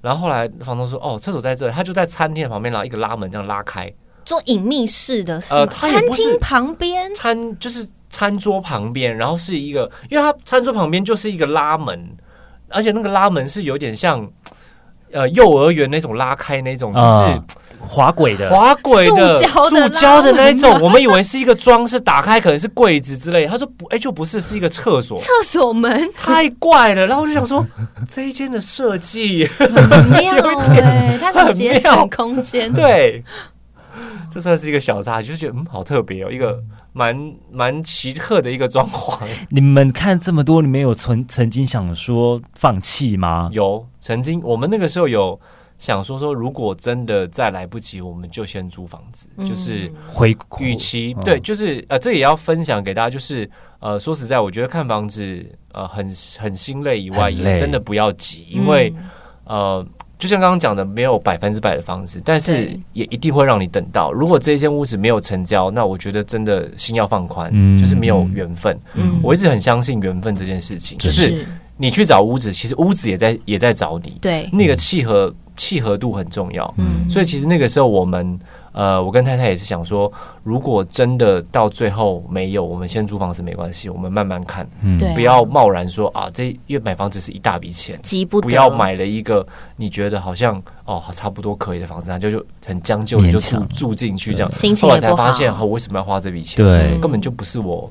[0.00, 3.92] 然后后来房东说，哦，厕所在这，他就在餐厅的旁边，然后一个拉门这样拉开，
[4.24, 5.72] 做隐秘式的是呃吗？
[5.72, 12.16] 餐厅旁边餐就是餐桌旁边，然后是一个，因为他餐桌旁边就是一个拉门，
[12.68, 14.24] 而且那个拉门是有点像
[15.10, 17.44] 呃幼儿园那种拉开那种，就是啊
[17.80, 23.46] 滑轨的，滑轨的、塑胶的塑胶的那一种，我们以为是一个装饰，打开可能是柜子之类。
[23.46, 27.06] 他说不，哎、就不是，是一个厕所，厕所门太怪了。
[27.06, 27.66] 然后我就想说，
[28.08, 30.34] 这一间的设计，很妙
[30.70, 32.72] 哎， 它很节省空间。
[32.72, 33.22] 对，
[34.30, 36.58] 这算是一个小插曲，就觉得嗯，好特别哦，一个
[36.92, 39.18] 蛮蛮奇特的一个装潢。
[39.48, 43.48] 你们看这么多，你们有曾曾经想说放弃吗？
[43.52, 45.38] 有曾经，我们那个时候有
[45.78, 49.90] 想说说，如果真的再来不及，我们就先租房子，嗯就是。
[50.08, 51.22] 回与其嗯。
[51.24, 56.04] 对，就是呃，这也要分享给大家，就是呃，说实在，我觉得看房子呃很
[56.38, 59.04] 很心累以外，也真的不要急，因为、嗯。
[59.44, 59.86] 呃，
[60.18, 64.12] 就像刚刚讲的，没有百分之百的房子，但是也一定会让你等到。
[64.12, 68.78] 如果这一间屋子没有成交，那我觉得真的心要放宽，嗯就是没有缘分。
[68.94, 69.20] 嗯。
[69.22, 76.72] 我一直很相信缘分这件事情，就是你去找屋子，其实屋子也在也在找你，对，那个契合契合度很重要。
[76.78, 77.06] 嗯。
[77.10, 78.38] 所以其实那个时候我们
[78.72, 80.10] 呃，我跟太太也是想说，
[80.44, 84.96] 如果真的到最后没有，我们先租房子没关系，我们慢慢看，嗯。
[85.14, 87.98] 不要贸然说啊，这因为买房子是一大笔钱。
[88.02, 89.44] 急不不要买了一个
[89.76, 96.64] 你觉得好像哦差不多可以的房子，那就就很将就你就住住进去这样，后来才发现，哦，为什么要花这笔钱？
[96.64, 96.94] 对。
[96.94, 97.90] 嗯根本就不是我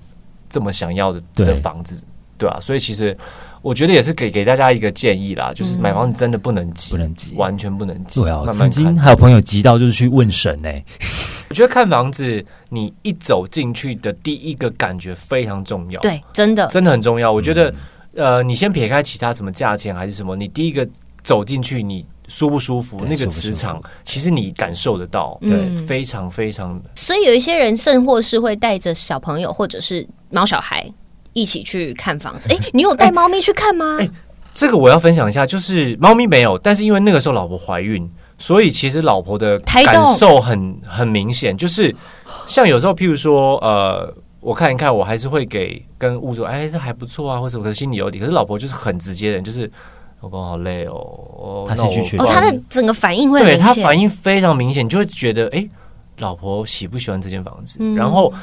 [0.50, 1.46] 这么想要的对。
[1.48, 2.02] 的房子，
[2.38, 3.18] 对啊，所以其实
[3.62, 5.82] 我觉得也是给给大家一个建议啦，就是嗯。
[5.82, 7.34] 买房子真的不能急，不能急。
[7.36, 8.56] 完全不能急，对啊，慢慢看。
[8.56, 10.70] 曾经还有朋友急到就是去问神呢、
[11.50, 16.68] 我觉得看房子，你一走进去的第一个感觉非常重要，，对，真的。
[16.68, 17.32] 真的很重要。
[17.32, 17.56] 我觉嗯。
[17.56, 17.74] 得，
[18.16, 20.88] 呃，你先撇开其他什么价钱还是什么，你第一个
[21.24, 25.76] 走进去，你舒不舒服，那个磁场，其实你感受得到，嗯。
[25.76, 30.86] 对，非常非常所以有一些人甚或是会带着小朋友或者是猫小孩
[31.38, 32.48] 一起去看房子。
[32.50, 33.98] 哎、你有带猫咪去看吗？
[34.00, 34.10] 哎
[34.54, 41.96] 这个我要分享一下，就是猫咪没有，但是因为那个时候老婆怀孕，所以其实老婆的感受很很明显，就是
[42.48, 48.18] 像有时候，譬如说，呃，我看一看，我还是会给跟屋主，哎，这还不错啊，或者我的心里有底。
[48.18, 49.72] 可是老婆就是很直接的人，就是
[50.22, 53.76] 老公好累哦，哦她那我哦，是去确定他的整个反应会很对明显。
[53.76, 55.70] 他反应非常明显，你就会觉得，哎、
[56.18, 57.78] 老婆喜不喜欢这间房子？
[57.80, 58.34] 嗯然后，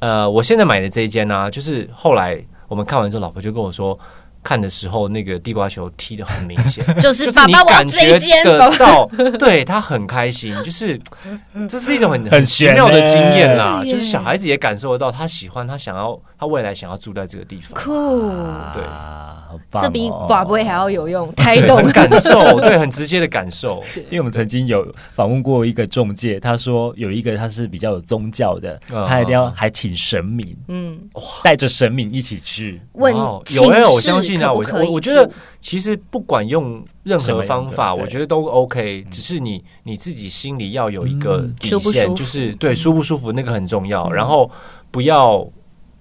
[0.00, 3.98] 呃，我现在买的这一间呢、就是后来我们看完之后，老婆就跟我说。
[4.40, 9.04] 看的时候，那个地瓜球踢的很明显， 就是你爸爸我感觉这一间，得到，
[9.36, 10.98] 对他很开心，就是
[11.68, 13.82] 这是一种很很奇妙的经验啦。
[13.84, 18.30] 就是小孩子也感受得到，他喜欢，他想要，他未来想要住在这个地方，酷，
[18.72, 18.82] 对。
[18.84, 21.82] 啊好棒哦这比宝贝还要有用，胎动。
[21.90, 23.82] 感受，对，很直接的感受。
[24.10, 30.98] 因为我们曾经有访问过一个中介，他说有一个他是比较有宗教的，啊他一定要还请神明，嗯，
[31.42, 32.80] 带着神明一起去。
[32.92, 35.28] 问哇哦寝有哎、我相信啊，我可可以我我觉得
[35.60, 44.12] 其实不管用任何方法，我觉得都 OK，只是你你自己心里要有一个嗯底线，舒舒就是对舒不舒服那个很重要，嗯。
[44.12, 44.50] 然后
[44.90, 45.46] 不要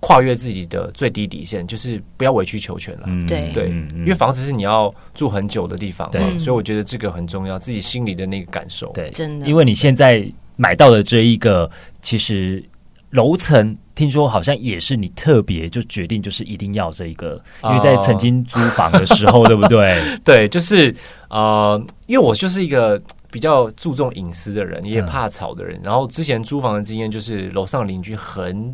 [0.07, 3.03] 跨越自己的最低底线，就是不要委曲求全了。
[3.07, 8.89] 嗯对对，因为房子是你要住很久的地方嘛，对所以我觉得这个很重要，自己心里的那个感受。
[8.93, 11.69] 对，真的因为你现在买到的这一个，
[12.01, 12.63] 其实
[13.09, 20.01] 楼层听说好像也是你特别就决定就是一定要这一个，因为在哦曾经租房的时候，对不对？
[20.23, 20.95] 对，就是
[21.29, 22.97] 呃，因为我就是一个
[23.29, 25.77] 比较注重隐私的人，也嗯怕吵的人。
[25.83, 28.73] 然后之前租房的经验就是楼上邻居很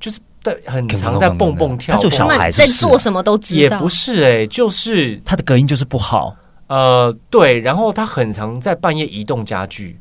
[0.00, 6.34] 就是在很常在蹦蹦跳，他是小孩是不是在做什么都知道，也不是哎、就是它的隔音就是不好，
[6.66, 9.98] 呃对，然后他很常在半夜移动家具。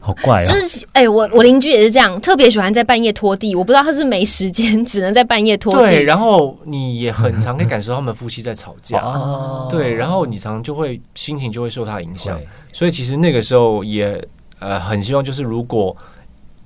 [0.00, 0.44] 好怪啊。
[0.44, 3.54] 就是哎、我我邻居也是这样，特别喜欢在半夜拖地。
[3.54, 6.04] 我不知道他是没时间，只能在半夜拖对，地。
[6.04, 8.98] 然后你也很常可以感受到他们夫妻在吵架。
[8.98, 12.40] 哦对，然后你常常就会心情就会受他影响，
[12.72, 14.26] 所以其实那个时候也
[14.58, 15.94] 呃很希望，就是如果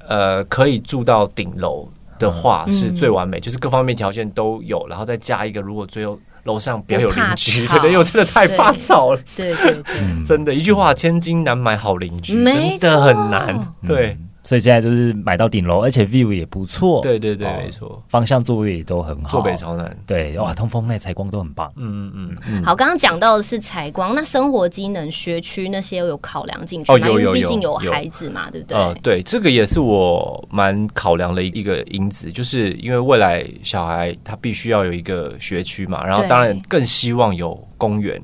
[0.06, 1.88] 呃可以住到顶楼
[2.22, 2.72] 的话，嗯。
[2.72, 7.74] 是最完美，就是各方面条件都有，然后再加一个，如果最后楼上不要有邻居，吵。
[7.78, 9.82] 对对，因为真的太怕吵了，对对
[10.24, 14.16] 真的，一句话，千金难买好邻居，真的很难，对。
[14.18, 21.72] 嗯所以现在就是买到顶楼，而且 view 也不错，对对对，哦没错，方向座位也都很好，坐北朝南，对，哇，通风那采光都很棒。
[21.76, 26.96] 嗯嗯嗯，好，刚刚讲到的是采光，那生活机能、学区那些有考量进去吗？
[26.96, 27.92] 哦有有因为毕竟有有。
[27.92, 28.76] 孩子嘛，对不对？
[28.76, 38.20] 呃，对，这个也是我蛮考量的一个因子，就是因为未来小孩他必须要有一个学区嘛，然后对当然更希望有公园、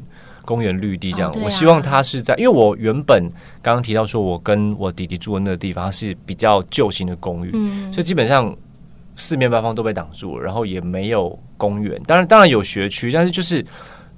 [0.49, 1.31] 公园绿地这样。
[1.31, 3.23] 哦啊我希望他是在，因为我原本
[3.61, 8.57] 刚刚提到说，我跟我弟弟住的那个地方是比较旧型的公寓，嗯，所以基本上
[9.15, 12.01] 四面八方都被挡住了，然后也没有公园。
[12.07, 13.63] 当然，当然有学区，但是就是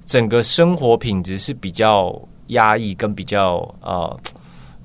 [0.05, 2.17] 整个生活品质是比较
[2.47, 4.17] 压抑，跟比较呃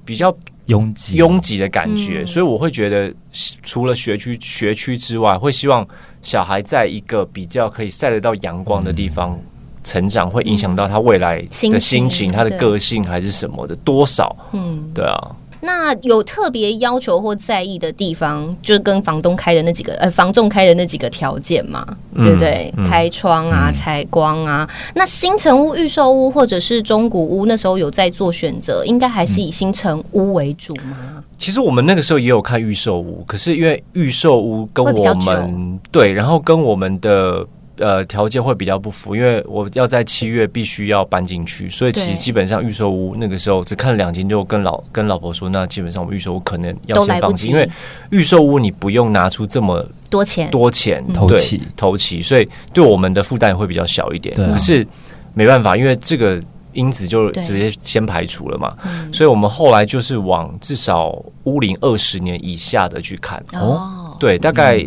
[0.04, 3.14] 比较拥挤，拥挤的感觉，嗯所以我会觉得，
[3.62, 5.87] 除了学区学区之外，会希望
[6.22, 9.38] 小孩在一个比较可以晒得到阳光的地方
[9.87, 14.35] 成长，会影响到他未来的心情情、他的个性还是什么的多少？
[14.53, 15.16] 嗯，对啊，
[15.61, 22.75] 那有特别要求或在意的地方，就是跟房东开的那几个呃房仲开的那几个条件嘛，嗯对不对？
[22.77, 24.68] 嗯开窗啊、嗯采光啊。
[24.94, 31.22] 那新城屋、预售屋或者是中古屋，那时候有在做选择，应该还是以新城屋为主吗？
[31.38, 37.46] 其实我们那个时候也有看预售屋，可是因为预售屋跟我们对，然后跟我们的。
[37.78, 47.68] 呃，条件会比较不符，因为我要在七月必须要搬进去，所以其实基本上预售屋那个时候只看了两间，就跟老跟老婆说，那基本上我们预售屋可能要先放弃，因为
[48.10, 50.50] 预售屋你不用拿出这么多钱？
[50.50, 51.04] 多钱。
[51.04, 51.62] 对头期。
[51.76, 54.34] 头期，所以对我们的负担会比较小一点。
[54.34, 54.86] 可是
[55.34, 56.40] 没办法，因为这个
[56.72, 59.12] 因子就直接先排除了嘛，嗯。
[59.12, 61.10] 所以我们后来就是往至少
[61.44, 63.42] 屋龄二十年以下的去看。
[63.52, 64.82] 哦，对，大概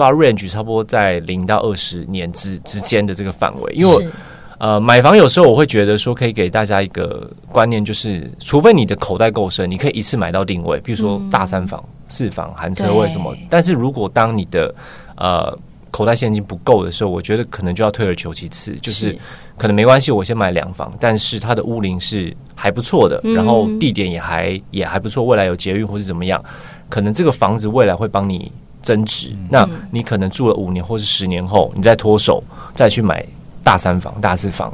[0.00, 4.08] 抓 range 差不多在零到二十年之之间的这个范围，因为
[4.56, 13.36] 呃，买房有时候我会觉得说，可以给大家一个观念，就是除非你的口袋够深，你可以一次买到定位，比如说大三房、四房含车位什么。
[13.50, 14.74] 但是如果当你的
[15.16, 15.54] 呃
[15.90, 19.14] 口袋现金不够的时候，我觉得可能就要退而求其次，就是。
[19.60, 23.34] 可能没关系，我先买两房，但是它的屋龄是还不错的，嗯。
[23.34, 26.42] 然后地点也还也还不错，未来有捷运或是怎么样，
[26.88, 28.50] 可能这个房子未来会帮你
[28.82, 29.34] 增值。
[29.48, 32.42] 那你可能住了五年或是十年后，你再脱手
[32.74, 33.24] 再去买
[33.62, 34.72] 大三房、大四房，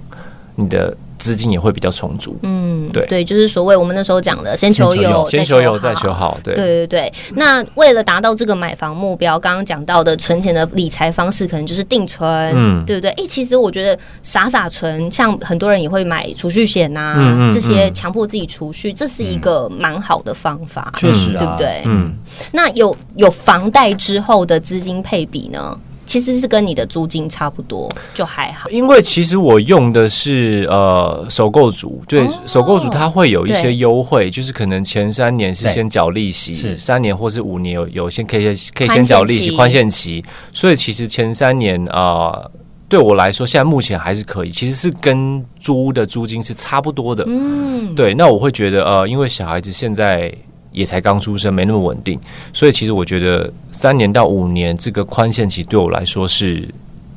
[0.55, 2.37] 你的资金也会比较充足。
[2.43, 6.13] 嗯，对对，就是所谓我们那时候讲的，先求有有，先求有再求。
[6.13, 13.11] 好，对对对对，那为了达到这个买房目标，刚刚讲到的存钱的理财方式，可能就是定存，嗯对不对？
[13.13, 21.57] 哎、其实我觉得傻傻存，像很多人也会买储蓄险呐、嗯嗯这些嗯强迫自己储蓄，这是一个蛮好的方法，确实啊，对不？
[21.57, 21.83] 对？
[21.87, 22.13] 嗯，
[22.53, 25.79] 那有有房贷之后的资金配比呢？
[26.07, 28.71] 其实是跟你的租金差不多，就还好。
[28.71, 42.31] 因为其实我用的是呃首购族，对，哦首购族它会有一些优惠，就是可能前三年是先缴利息，是三年或是五年有有先可以可以先缴利息宽限期，所以其实前三年啊。
[42.33, 42.51] 呃
[42.89, 47.25] 对我来说，现在目前还是可以，其实是跟租的租金是差不多的。
[47.27, 50.33] 嗯，对，那我会觉得，呃，因为小孩子现在
[50.77, 52.21] 也才刚出生，没那么稳定，
[52.53, 56.69] 所以其实我觉得三年到五年这个宽限期对我来说是，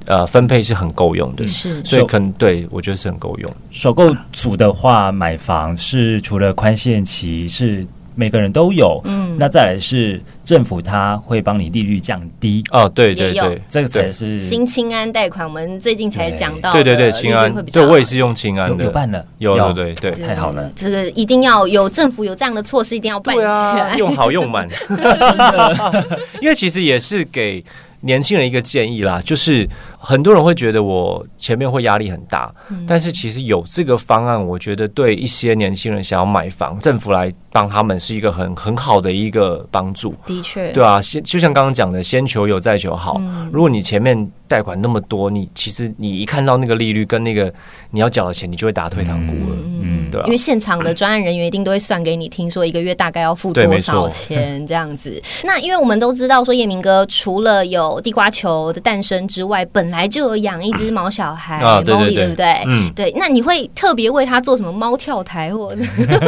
[0.06, 1.46] 呃，分配是很够用的。
[1.46, 3.52] 是所以可能对我觉得是很够用。
[3.70, 7.86] 首购组的话，买房是除了宽限期是
[8.20, 20.12] 每个人都有，嗯，那再来是政府它会帮你利率降低，哦，对对对，这个才是新清安贷款，我们最近才讲到的，对对对，清安对我也是用清安有的，有办了，有对对对。
[20.12, 20.70] 对太好了。
[20.76, 23.96] 这个一定要有政府有这样的措施，一定要办起对啊，来。
[23.96, 24.68] 用好用满，
[26.42, 27.64] 因为其实也是给
[28.02, 29.66] 年轻人一个建议啦，就是
[30.02, 40.16] 很多人会觉得我前面会压力很大，嗯但是其实有这个方案，我觉得对一些年轻人想要买房，政府来帮他们是一个很很好的一个帮助。
[40.26, 43.18] 的确，对啊，先就像刚刚讲的，先求有再求好。
[43.20, 47.52] 嗯如果你前面贷款那么多，你其实你一看到那个利率跟那个
[47.92, 49.58] 你要缴的钱，你就会打退堂鼓了。
[49.82, 55.22] 嗯，对啊因为现场的专案人员一定都会算给你听，说一个月大概要付多少钱这样子。
[55.44, 62.64] 那因为我们都知道说叶明哥除了有地瓜球的诞生之外，本来就有养一只毛小孩啊对对对不对？
[62.68, 65.82] 嗯，对，那你会特别为它做什么猫跳台或者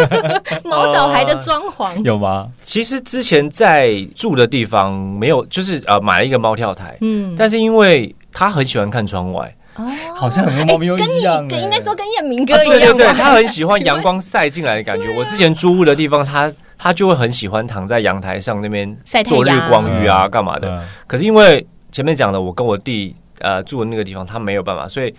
[0.63, 1.95] 毛小孩的装潢？
[2.03, 2.47] 有吗？
[2.61, 13.13] 其实之前在住的地方没有，就是呃买了一个猫跳台，嗯，但是因为他很喜欢看窗外，哦，好像很多猫咪都跟你一样欸跟应该说跟彦明哥啊对对对，一样吧？
[13.13, 15.05] 他很喜欢阳光晒进来的感觉。
[15.17, 20.69] 我之前租屋的地方，他他就会很喜欢躺在阳台上那边晒太做日光浴啊，干嘛的。
[20.69, 25.13] 嗯可是因为前面讲的，我跟我弟呃住的那个地方，他没有办法，所以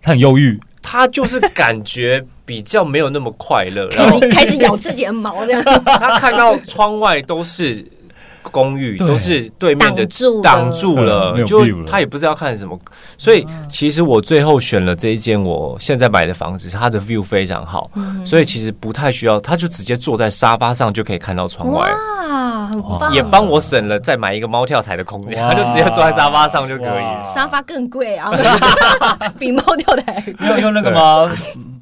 [0.00, 3.88] 他很忧郁，他就是感觉比较没有那么快乐。
[3.96, 7.84] 然后开始咬自己的毛这样他看到窗外都是
[8.50, 12.78] 公寓，都是对面的挡住挡住嗯了，就他也不知道看什么，
[13.16, 21.88] 所以其实我最后选了这一间我现在买的房子，它的 view 非常好，嗯所以其实不太需要，他就直接坐在沙发上就可以看到窗外，
[22.28, 23.12] 哇，很棒！
[23.12, 27.22] 也帮我省了再买一个猫跳台的空间，他就直接坐在沙发上就可以了。
[27.24, 28.30] 沙发更贵啊，
[29.38, 30.20] 比猫跳台。
[30.22, 30.34] 贵。
[30.40, 31.30] 你有用那个吗？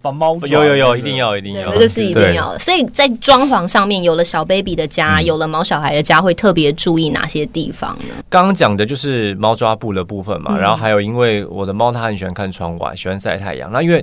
[0.03, 1.14] 把猫有有有，一定。
[1.16, 2.59] 要一定，要，这个是一定要的。
[2.59, 5.24] 所以在装潢上面，有了小 baby 的家，嗯。
[5.24, 8.14] 有了毛小孩的家，会特别注意哪些地方呢？
[8.31, 13.71] 刚刚讲的就是猫抓布的部分嘛，嗯然后还有因为我的猫它很喜欢看窗外，喜欢晒太阳。
[13.73, 14.03] 那因为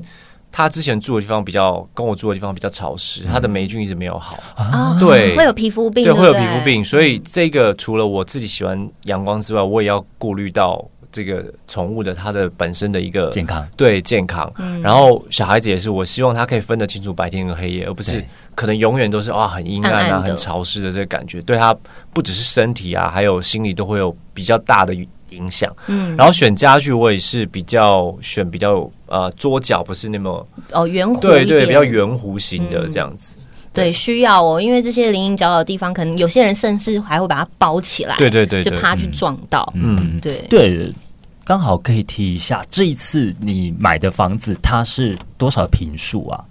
[0.51, 6.83] 它之前住的地方比较跟我住的地方比较潮湿，它的霉菌一直没有好，啊，对会有皮肤病，对，不会有皮肤病。
[6.83, 14.51] 所以这个除了我自己喜欢阳光之外，我也要顾虑到这个宠物的它的本身的一个健康，对健康。
[14.57, 14.81] 嗯。
[14.81, 18.23] 然后小孩子也是，我希望他可以分得清楚白天和黑夜，而不是
[18.55, 21.75] 可能永远都是哇很阴暗啊、暗暗很潮湿的这个感觉，对他
[22.13, 24.93] 不只是身体啊，还有心理都会有比较大的
[25.29, 25.73] 影响。
[25.87, 32.91] 嗯，然后选家具，我也是比较选比较呃桌角不是那么哦，圆弧对对比较圆弧形的嗯。
[32.91, 33.37] 这样子。
[33.73, 39.71] 对，需要哦，因为这些零零角角的地方，可能有些人甚至还会把它包起来，对对对对，就怕去撞到。
[39.75, 40.19] 嗯。
[40.19, 40.93] 对，对，
[41.43, 46.43] 刚好可以提一下，这一次你买的房子它是多少平数啊？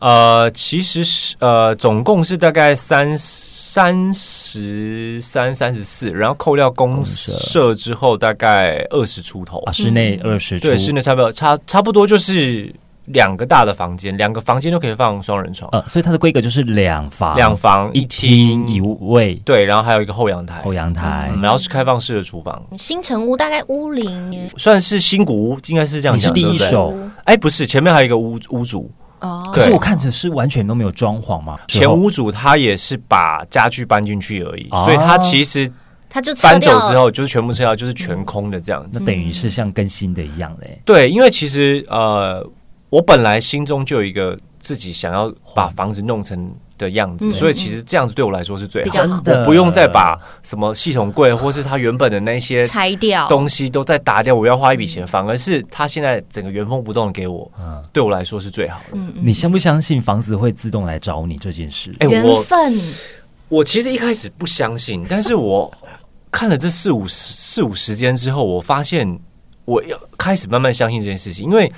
[0.00, 7.32] 呃，其实是呃，总共是大概三三十三、三十四，然后扣掉公公社。
[7.32, 9.58] 社之后，大概二十出头。
[9.62, 12.72] 啊，室内二十出，对，室内差不多差差不多就是
[13.12, 18.30] 两个大的房间，两个房间都可以放双人床，呃，所以它的规格就是两房两房一一厅。
[18.30, 19.34] 厅一卫。
[19.44, 21.30] 对，然后还有一个后阳台，后阳台。
[21.32, 26.92] 嗯然后是开放式的厨房，新城屋大概屋龄算是新古屋，应该是这样你是第一手。
[27.24, 28.90] 哎，不是，前面还有一个屋屋主，
[29.20, 34.84] 哦，可是我看着是完全都没有装潢嘛，前屋主他也是把家具搬进去而已，哦。
[34.84, 35.70] 所以他其实
[36.10, 38.98] 他就搬走之后就是全部撤掉，就是全空的这样子。
[38.98, 40.80] 那等于是像更新的一样嘞。
[40.84, 42.44] 对，因为其实呃，
[42.90, 49.40] 我本来心中就有一个自己想要把房子弄成的样子，嗯所以其实这样子对我来说是最好的。
[49.40, 53.28] 我不用再把什么系统柜或是它原本的那些拆掉。
[53.28, 58.98] 东西都再打掉，我要花一笔钱，反而是它现在整个原封不动的给我，嗯，对我来说是最好的。
[59.14, 61.94] 你相不相信房子会自动来找你这件事？
[61.98, 62.80] 哎、缘我分，
[63.48, 65.72] 我其实一开始不相信，但是我
[66.30, 69.18] 看了这四五十四五时间之后，我发现
[69.64, 71.70] 我要开始慢慢相信这件事情，因为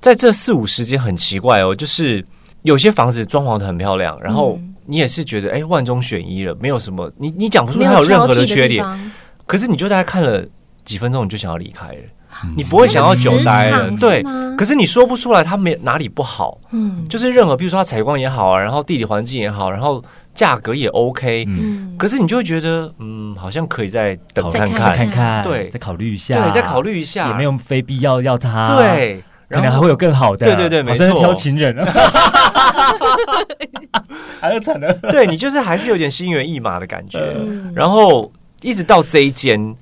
[0.00, 2.24] 在这四五时间很奇怪哦，就是
[2.62, 4.72] 有些房子装潢的很漂亮，然后嗯。
[4.88, 9.12] 你也是觉得哎、万中选一了，没有什么你你讲不出没它有任何的缺点，
[9.44, 10.46] 可是你就大概看了
[10.84, 11.98] 几分钟，你就想要离开了，
[12.44, 12.54] 嗯。
[12.56, 14.22] 你不会想要久待了对
[14.56, 17.04] 可是你说不出来它没哪里不好，嗯。
[17.08, 20.00] 就是任何比如说它采光也好啊，然后地理环境也好，然后
[20.32, 25.68] 价格也 OK，、嗯，嗯，可是你就会觉得，嗯，好像可以再等看看，看看，对。
[25.68, 31.08] 再考虑一下，对，再考虑一下，也没有非必要要它，，对，可能还会有更好的，对对对没错。
[31.12, 31.76] 挑情人，
[34.40, 37.18] 还要惨了，对你就是还是有点心猿意马的感觉。
[37.38, 38.30] 嗯然后
[38.62, 39.74] 一直到这一间，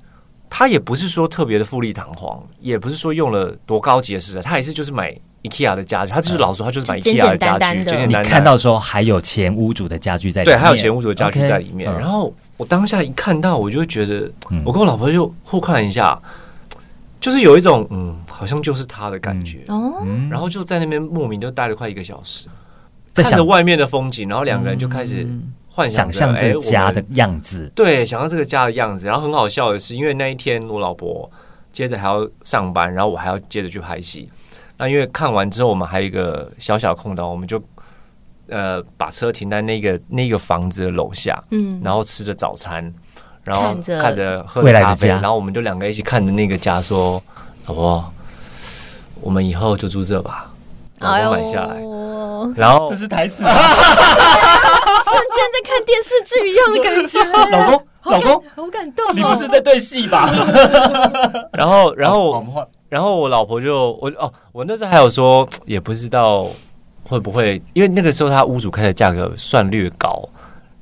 [0.49, 8.31] 他也不是说特别的富丽堂皇，也不是说用了多高级的食材，它也是就是买 IKEA 的家具，他就是老实说，它就是买就 IKEA 的家具，简单单你简简单单。
[8.31, 11.89] 看到的时候还有前屋主的家具在里面，对，还有前屋主的家具在里面。
[11.91, 14.61] 嗯然后我当下一看到，我就会觉得，嗯。
[14.65, 16.17] 我跟我老婆就互看了一下，
[17.25, 19.63] 就是有一种嗯，好像就是他的感觉。
[19.69, 20.29] 哦，嗯。
[20.29, 22.47] 然后就在那边莫名就待了快一个小时，
[23.11, 25.53] 在想看着外面的风景，然后两个人就开始嗯。
[25.67, 29.07] 幻想着想象这个哎家的样子，对，想象这个家的样子。
[29.07, 31.29] 然后很好笑的是，因为那一天我老婆
[31.73, 34.29] 接着还要上班，然后我还要接着去拍戏。
[34.77, 37.61] 那因为看完之后，我们还有一个小小空档，我们就
[38.47, 42.93] 呃把车停在那个那个房子的楼下，嗯，然后吃着早餐，
[43.45, 47.21] 然后看着看着喝未来的着咖啡，家然后我们就两个一起看着那个家，说
[47.67, 48.03] ：“老婆，
[49.21, 50.51] 我们以后就住这吧。”
[50.99, 51.81] 然后买下来，哎
[52.55, 53.57] 然后这是台词， 瞬间
[55.51, 59.13] 在看电视剧一样的感觉，老公，老公，好感动哦。
[59.13, 60.29] 你不是在对戏吧？
[61.53, 62.43] 然后然后
[62.87, 66.47] 然后我老婆就我哦，我那时候还有说，也不知道
[67.03, 70.27] 会不会，因为那个时候他屋主开的价格算略高，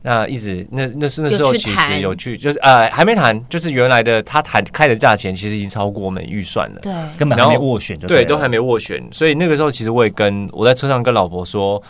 [0.04, 6.80] 那一直那那是那时候其实有去有去，就是呃还没谈，就是原来的他谈开的价钱其实已经超过我们预算了。
[6.82, 11.82] 对，根本还没斡旋就对，都还没斡旋，所以那个时候其实我也跟我在车上跟老婆说，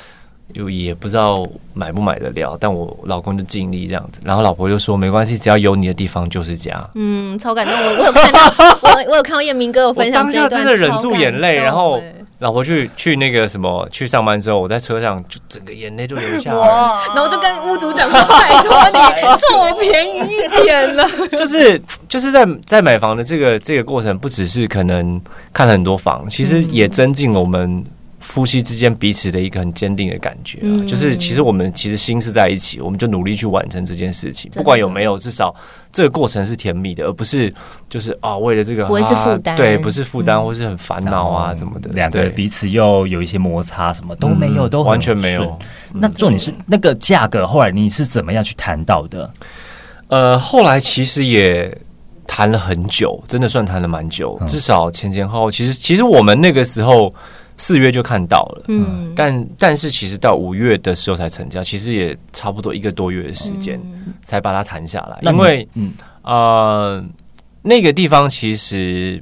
[0.53, 6.87] 有也不知道买不买得了，但我老公就尽力这样子，然后老婆就说没关系，只要有你的地方就是家。
[6.95, 7.73] 嗯，超感动。
[7.73, 8.39] 我我有看到，
[8.81, 16.67] 我 我有看到彦明哥有分享这下真的忍住眼泪然后哎老婆去去那个什么去上班之后，我在车上就整个眼泪就流下来，
[17.15, 21.07] 然后就跟屋主讲说：“拜托你送我便宜一点了。
[21.37, 25.21] 就是就是在在买房的这个这个过程，不只是可能
[25.53, 27.81] 看了很多房，其实也增进了我们
[28.23, 30.63] 夫妻之间彼此的一个很坚定的感觉啊。
[30.63, 30.87] 嗯。
[30.87, 35.53] 就是其实我们其实心是在一起，我们就努力去完成这件事情，不管有没有，至少
[35.91, 37.53] 这个过程是甜蜜的，而不是
[37.89, 39.55] 就是啊为了这个不会是啊负担。
[39.55, 40.43] 对，不是负担嗯。
[40.45, 42.29] 或是很烦恼啊什么的，两个对。
[42.29, 45.59] 彼此又有一些摩擦，什么都没有，嗯都完全没有。
[45.93, 49.29] 那重点是那个价格，后来你是怎么样去谈到的？
[50.07, 51.75] 呃，后来其实也
[52.25, 54.47] 谈了很久，真的算谈了蛮久，嗯。
[54.47, 57.13] 至少前前后后，其实其实我们那个时候
[57.57, 64.13] 四月就看到了”，嗯，但但是其实到五月的时候才成交，其实也差不多一个多月的时间嗯。
[64.21, 65.91] 才把它谈下来，因为嗯，
[66.23, 67.03] 呃
[67.61, 69.21] 那个地方其实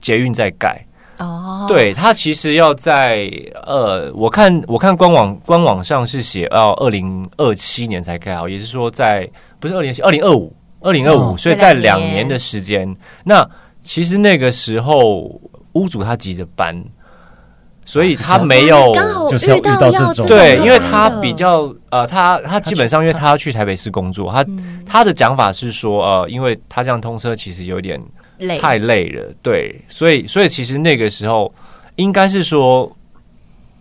[0.00, 0.84] 捷运在盖，
[1.18, 3.30] 哦，对它其实要在
[3.66, 12.96] 呃，我看我看官网官网上是写要二零二七年才盖好，也是说在不是二零二零二五二零二五，所以在两年的时间。
[13.24, 13.48] 那
[13.80, 15.40] 其实那个时候
[15.72, 16.80] 屋主他急着搬，
[17.88, 18.92] 所以他没有。
[18.92, 27.98] 刚好就是要遇到这种对，因为他比较呃，他他基本上因为他要去台北市工作，他嗯他的讲法是说呃，因为他这样通车其实有点
[28.60, 31.50] 太累了，对，所以所以其实那个时候
[31.96, 32.94] 应该是说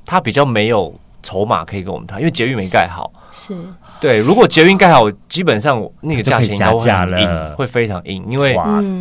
[0.06, 3.12] 他比较没有筹码可以跟我们谈，因为捷运没盖好。
[3.30, 3.54] 是
[4.00, 8.56] 对，如果捷运盖好，基本上那个价钱应该会很了 硬，会非常硬，因为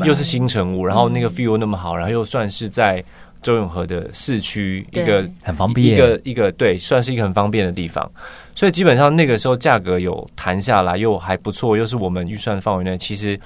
[0.05, 3.03] 又是新城屋，然后那个嗯 view 那么好，然后又算是在
[3.47, 8.11] 周永和的市区一个很方便，一个一个对，算是一个很方便的地方，
[8.57, 13.39] 所以基本上那个时候价格有谈下来，又还不错，又是我们预算范围内，其实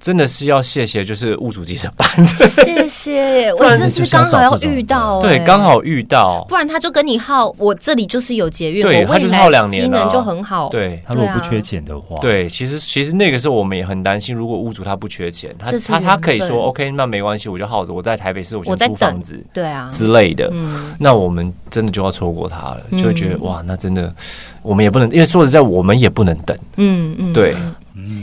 [0.00, 19.88] 真的是要谢谢，就是屋主急着搬，谢谢， 我真的是刚好要遇到，对，刚好遇到，不然他就跟你耗，我这里就是有节约，对，他就是耗两年，机能就很好，对，他如果不缺钱的话，对，其实其实那个时候我们也很担心，如果屋主他不缺钱，他他他可以说 OK，那没关系，我就耗着，我在台北市，我先租房子，对啊。
[19.90, 24.14] 之类的，嗯，那我们真的就要错过他了，就会觉得哇，那真的
[24.62, 27.54] 我们也不能，因为说实在，我们也不能等，嗯嗯，对。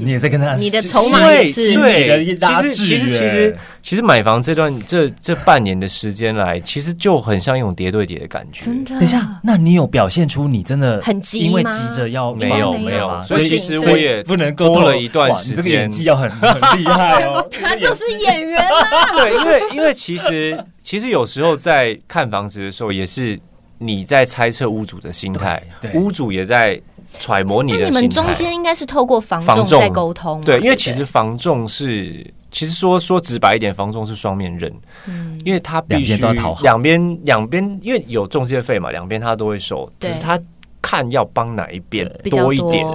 [0.02, 2.36] 你也在跟他，你的筹码也是对。
[2.36, 8.66] 其实其实其实其实买房这段这这半年的时间来，其实就很像一种叠对叠的感觉。
[8.66, 8.92] 真的？
[8.92, 15.56] 等一下，那你有表现出你真的很急因为急着要没有没有，所以其实我也不能多了一段时间。
[15.58, 17.48] 这个演技要很 很厉害哦。
[17.52, 19.12] 他就是演员啊。
[19.16, 23.40] 对，因为因为其实其实有时候在看房子的时候，也是
[23.78, 25.62] 你在猜测屋主的心态，
[25.94, 26.82] 屋主也在。
[27.20, 34.74] 揣摩你的，你们中间应该是透过房仲在沟通，对，因为其实房仲是，其实说说直白一点，房仲是双面人，
[35.06, 36.16] 嗯，因为他必须
[36.62, 40.40] 两边两边，因为有中介费嘛，两边他都会收，只是他
[40.82, 42.86] 看要帮哪一边多一点，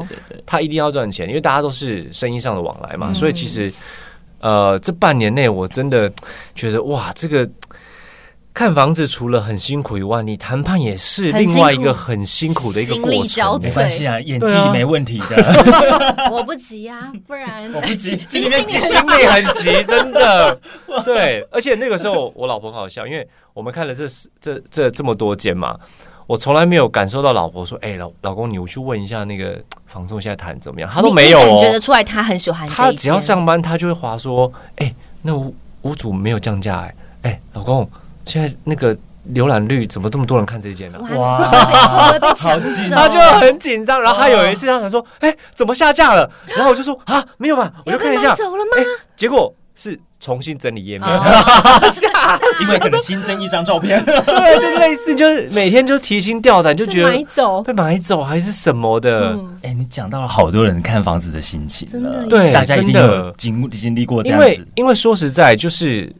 [0.44, 3.72] 他一定要赚钱，因为大家都是生意上的往来嘛，所以其实，
[4.40, 6.12] 呃，这半年内我真的
[6.54, 7.48] 觉得哇，这个。
[8.52, 13.60] 看房子除了很辛苦以外，你谈判也是另外一个很辛苦的一个过程。
[13.60, 15.36] 没关系啊，演技没问题的。
[16.30, 20.60] 我不急啊，不然我不急，心里心里很急，真的。
[21.04, 24.04] 对，而且那个时候我老婆好笑，因为我们看了这
[24.40, 25.78] 这这这么多间嘛，
[26.26, 31.58] 我从来没有感受到老婆说：“哎，老老公，你我去问一下那个房仲现在谈怎么样？”他都没有哦。
[31.60, 32.68] 觉得出来他很喜欢。
[32.68, 34.92] 他只要上班，他就会划说：“哎，
[35.22, 37.88] 那屋屋主没有降价哎，哎，老公。”
[38.30, 38.96] 现在那个
[39.34, 40.98] 浏览率怎么这么多人看这件呢？
[41.14, 44.00] 哇，好紧，他就很紧张。
[44.00, 48.82] 然后他有一次，他想说：“哎，怎么下架了？”然后我就说：“啊，没有吧？”我就看一下，走了吗？
[49.16, 51.08] 结果是重新整理页面，
[52.62, 59.38] 因为可能新增一张照片，对，就类似，就是每天就提心吊胆，就觉得买走被买走还是什么的。
[59.62, 64.46] 哎，你讲到了好多人看房子的心情，真的，对，大家一定有经经历过这样子。
[64.46, 66.10] 因为，因为说实在，就是。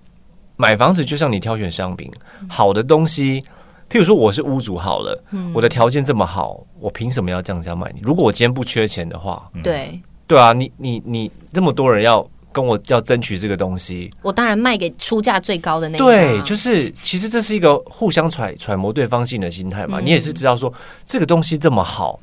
[0.60, 2.12] 买房子就像你挑选商品，
[2.46, 3.40] 好的东西，
[3.88, 8.00] 譬如说我是屋主好了，我的条件这么好，我凭什么要降价卖你？
[8.02, 19.98] 如果我今天不缺钱的话，对对啊，你你你这么多人要跟我要争取这个东西，我当然卖给出价最高的那对，就是其实这是一个互相揣揣摩对方性的心态嘛。
[19.98, 20.70] 你也是知道说
[21.06, 22.20] 这个东西这么好，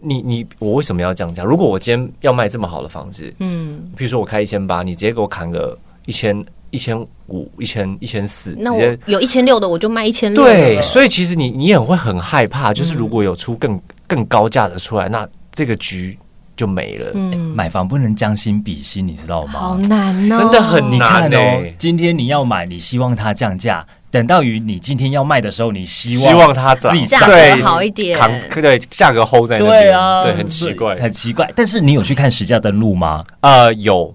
[0.00, 1.44] 你你我为什么要降价？
[1.44, 6.44] 如果我今天要卖这么好的房子，嗯，譬如说我开一千八，你直接给我砍个一千。
[6.70, 6.98] 一千
[7.28, 10.44] 五、一千一千四，那我有一千六的我就卖一千六。
[10.44, 16.18] 对，所以其实你你也会很害怕，就是如果有出更更高价的出来，那这个局
[16.56, 17.10] 就没了。
[17.14, 19.52] 嗯，买房不能将心比心，你知道吗？
[19.52, 21.64] 好难哦，真的很难哦。
[21.78, 28.18] 今天你要买，你希望它降价，等到于你今天要卖的时候，你希望希望它自己价格好一点，
[28.50, 31.50] 对，价格 hold 在那边，对啊，对，很奇怪，很奇怪。
[31.56, 33.24] 但是你有去看实价登录吗？
[33.40, 34.14] 呃，有。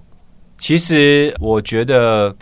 [0.64, 2.34] 其实我觉得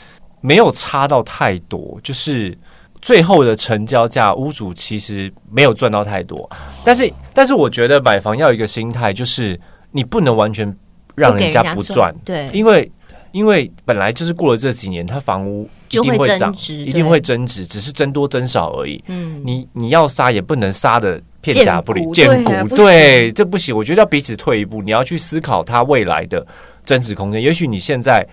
[0.42, 2.56] 没有差到太多，就是
[3.02, 6.48] 最后的成交价，屋主其实没有赚到太多。
[6.84, 9.60] 但是，但是我觉得买房要有一个心态，就是
[9.90, 10.72] 你不能完全
[11.16, 12.92] 让人家不赚，对，因为
[13.32, 19.04] 因为本来就是过了这几年，它房屋一定会涨，一定会增值，只是增多增少而已。
[19.08, 23.76] 嗯，你你要杀也不能杀的片甲不离，见骨，对，这不行。
[23.76, 26.46] 我觉得要彼此退一步，你要去思考它未来的。
[26.84, 28.26] 增值空间，也许你现在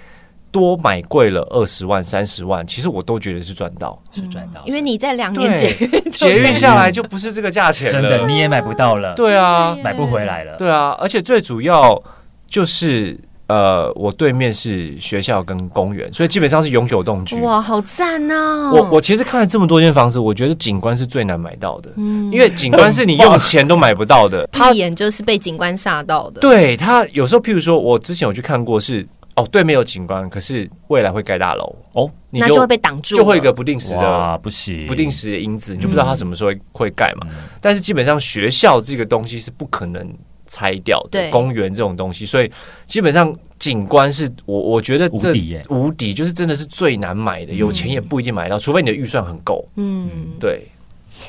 [0.51, 12.03] 多买贵了二十万、三十万，其实我都觉得是赚到，是赚到，因为你在两年前节约下来就不是这个价钱了，你也买不到了，对啊，买不回来了，对啊，而且最主要
[12.47, 13.19] 就是。
[13.49, 17.41] 呃，我对面是学校跟公园，所以基本上是永久动居。
[17.41, 18.71] 哇，好赞哦！
[18.75, 26.43] 我我其实看了这么多间房子，我觉得景观是最难买到的，嗯，因为景观是你用钱都买不到的， 一眼就是被景观吓到的。
[26.43, 37.27] 对他有时候，譬如说我之前有去看过，是哦，对面有景观，可是未来会盖大楼哦，那就会被挡住，就会一个不定时的不行，不定时的因子，你就不知道它什么时候会盖嘛。
[37.63, 40.07] 但是基本上学校这个东西是不可能。
[40.49, 42.51] 拆掉的公园这种东西，所以
[42.87, 45.33] 基本上景观是我我觉得这
[45.69, 49.65] 无敌，就是真的是最难买的，有钱也不一定买到，除非你的预算很够。
[49.77, 50.09] 嗯，
[50.41, 50.67] 对。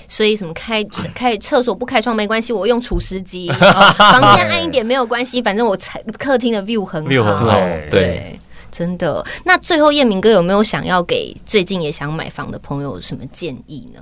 [0.07, 0.83] 所以什么开
[1.15, 3.47] 开厕所不开窗没关系，我用除湿机，
[3.97, 7.59] 房间暗一点没有关系，反正我才客厅的 view 很好。
[7.89, 8.39] 对，
[8.71, 9.25] 真的。
[9.43, 14.01] 那最后叶明哥有没有想要给最近也想买房的朋友什么建议呢？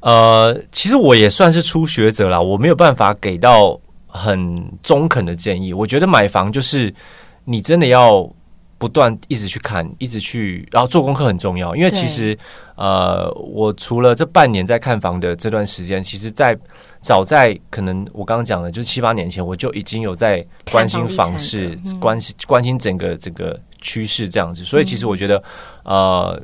[0.00, 3.80] 呃，其实我也算是初学者啦，我没有办法给到。
[4.16, 6.94] 很中肯的建议，我觉得买房就是
[7.44, 8.32] 你真的要
[8.78, 11.74] 不断一直去看，一直去，然后做功课很重要。
[11.74, 12.38] 因为其实，
[12.76, 16.56] 呃，我除了这半年在看房的这段时间，其实，在
[17.00, 24.62] 早在可能我刚刚讲的，就是七八年前，我就已经有在关心房市，关心关心整个整个趋势这样子。
[24.62, 25.42] 所以，其实我觉得，
[25.82, 26.40] 呃，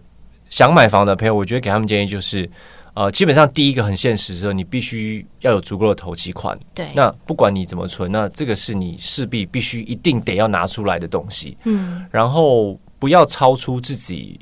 [0.49, 2.51] 想买房的朋友，我觉得给他们建议就是。
[2.93, 6.59] 呃，基本上第一个很现实的时候，你必须要有足够的投期款。
[6.75, 11.57] 对，那不管你怎么存，那这个是你势必必须一定得要拿出来的东西。
[11.65, 14.41] 嗯，然后不要超出自己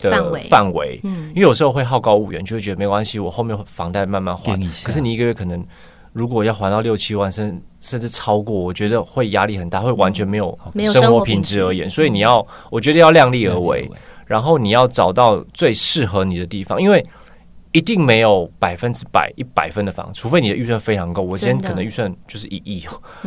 [0.00, 1.00] 的范围范围。
[1.04, 4.58] 嗯，因为有时候会好高骛远，就会觉得没关系，我后面房贷慢慢还。
[4.82, 5.64] 可是你一个月可能
[6.12, 10.58] 如果要还到六七万，甚甚至超过，我觉得会压力很大，会完全没有
[10.92, 11.88] 生活品质而言。
[11.88, 13.88] 所以你要，我觉得要量力而为，
[14.26, 17.00] 然后你要找到最适合你的地方，因为。
[17.74, 21.22] 一定没有百分之百一百分的房，除非你的预算非常够。
[21.22, 22.86] 我今天可能预算就是一亿，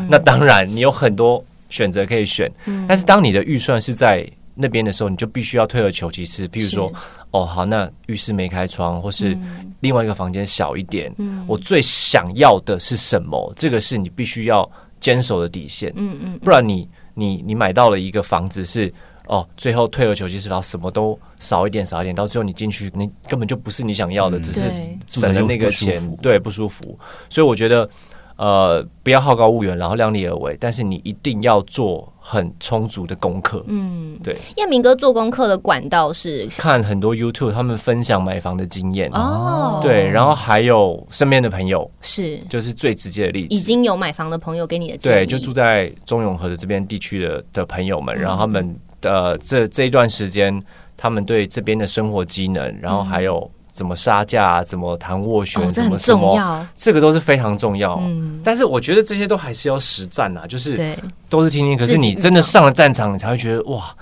[0.09, 2.49] 那当然你有很多选择可以选。
[2.87, 4.25] 但是当你的预算是在
[4.55, 6.47] 那边的时候，你就必须要退而求其次。
[6.47, 6.89] 譬如说，
[7.31, 9.37] 哦，好，那浴室没开窗，或是
[9.81, 11.13] 另外一个房间小一点。
[11.45, 13.51] 我最想要的是什么？
[13.53, 14.71] 这个是你必须要
[15.01, 15.91] 坚守的底线。
[15.97, 18.93] 嗯嗯，不然你你你买到了一个房子是。
[19.27, 24.69] 哦，最后退而求其次，然后什么都少一点，少一点，到最后你进去，你根本就不是你想要的，只是
[25.07, 26.97] 省了那个钱，对，不舒服。
[27.29, 27.89] 所以我觉得，
[28.37, 33.61] 呃，不要好高骛远，然后量力而为，但是你一定要做很充足的功课。
[33.67, 34.33] 嗯，对。
[34.55, 36.47] 彦明哥做功课的管道是？
[36.51, 39.09] 看很多 YouTube，他们分享买房的经验。
[39.11, 45.15] 哦，对，然后还有身边的朋友是，就是最直接的例子，已经有买房的朋友给你的建议。
[45.15, 48.73] 对，就住在中永和的这边地区的的朋友们，然后他们。
[49.01, 50.61] 呃，这这一段时间，
[50.95, 57.97] 他们对这边的生活机能，然后还有怎么杀价、怎么谈斡旋，怎么什么，这个都是非常重要。
[58.01, 60.97] 嗯，但是我觉得这些都还是要实战呐，就是
[61.29, 61.77] 都是听听。
[61.77, 63.95] 可是你真的上了战场，你才会觉得哇，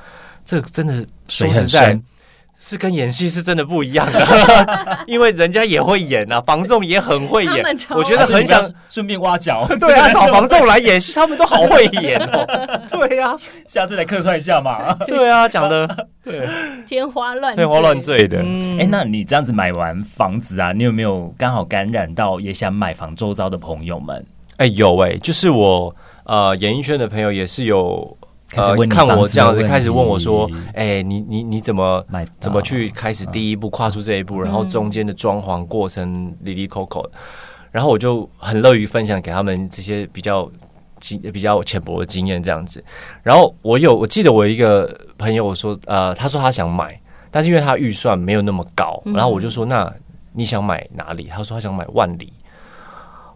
[0.44, 2.00] 这个真的是说实在。
[2.58, 7.64] 是跟演戏是真的不一样的， 因为人家也会演啊，房仲也很会演。
[7.90, 12.46] 我觉得很想顺便挖角， 对啊，找房仲来演戏， 他们都好会演哦。
[12.90, 13.36] 对啊，
[13.68, 14.94] 下次来客串一下嘛。
[15.06, 16.48] 对啊，讲的对，
[16.88, 18.40] 天花乱天花乱坠的。
[18.80, 24.26] 哎，那你这样子买完房子啊，你有没有刚好感染到也想买房周遭的朋友们？
[24.58, 25.94] 哎，有哎，就是我
[26.24, 28.18] 呃，演艺圈的朋友也是有。
[28.54, 32.06] 呃，看我这样子，开始问我说：“哎，你你你怎么
[32.40, 34.40] 怎么去开始第一步跨出这一步？
[34.40, 37.10] 然后中间的装潢过程，里里口口，
[37.72, 40.50] 然后我就很乐于分享给他们这些比较
[41.00, 42.82] 经比较浅薄的经验这样子。
[43.24, 46.98] 然后我有我记得我一个朋友我说，呃，他说他想买，
[47.32, 49.92] 但是因为他预算没有那么高，然后我就说，那
[50.34, 51.28] 你想买哪里？
[51.34, 52.32] 他说他想买万里。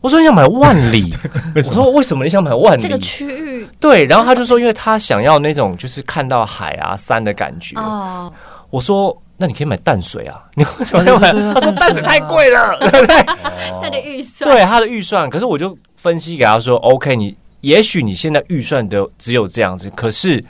[0.02, 1.14] 我说你想买万里，
[1.56, 2.82] 我说为什么你想买万里？
[2.82, 7.76] 这个区域对，然后他就说，因为他想要那种就是看到海啊山的感觉。
[7.78, 8.32] 哦，
[8.70, 11.32] 我说那你可以买淡水啊，你为什么要买？
[11.54, 12.78] 他说淡水太贵了，
[13.82, 20.44] 他的预算对他的预算，可是我就分析给他说，OK，你也许你现在预算的只有这样子，可是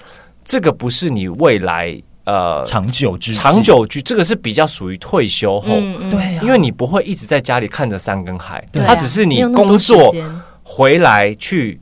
[0.45, 1.99] 这个不是你未来。
[2.29, 5.67] 呃，长久之长久居，这个是比较属于退休后，
[6.11, 10.13] 对，因为你不会一直在家里看着山跟海，它只是你工作
[10.61, 11.81] 回来去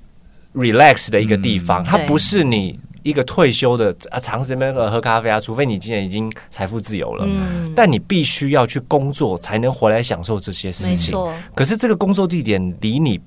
[0.56, 11.14] relax 的一个地方，它不是你一个退休的啊，长时间喝咖啡啊，除非你今年已经财富自由了，嗯，但你必须要去工作才能回来享受这些事情，
[11.54, 13.20] 可是这个工作地点离你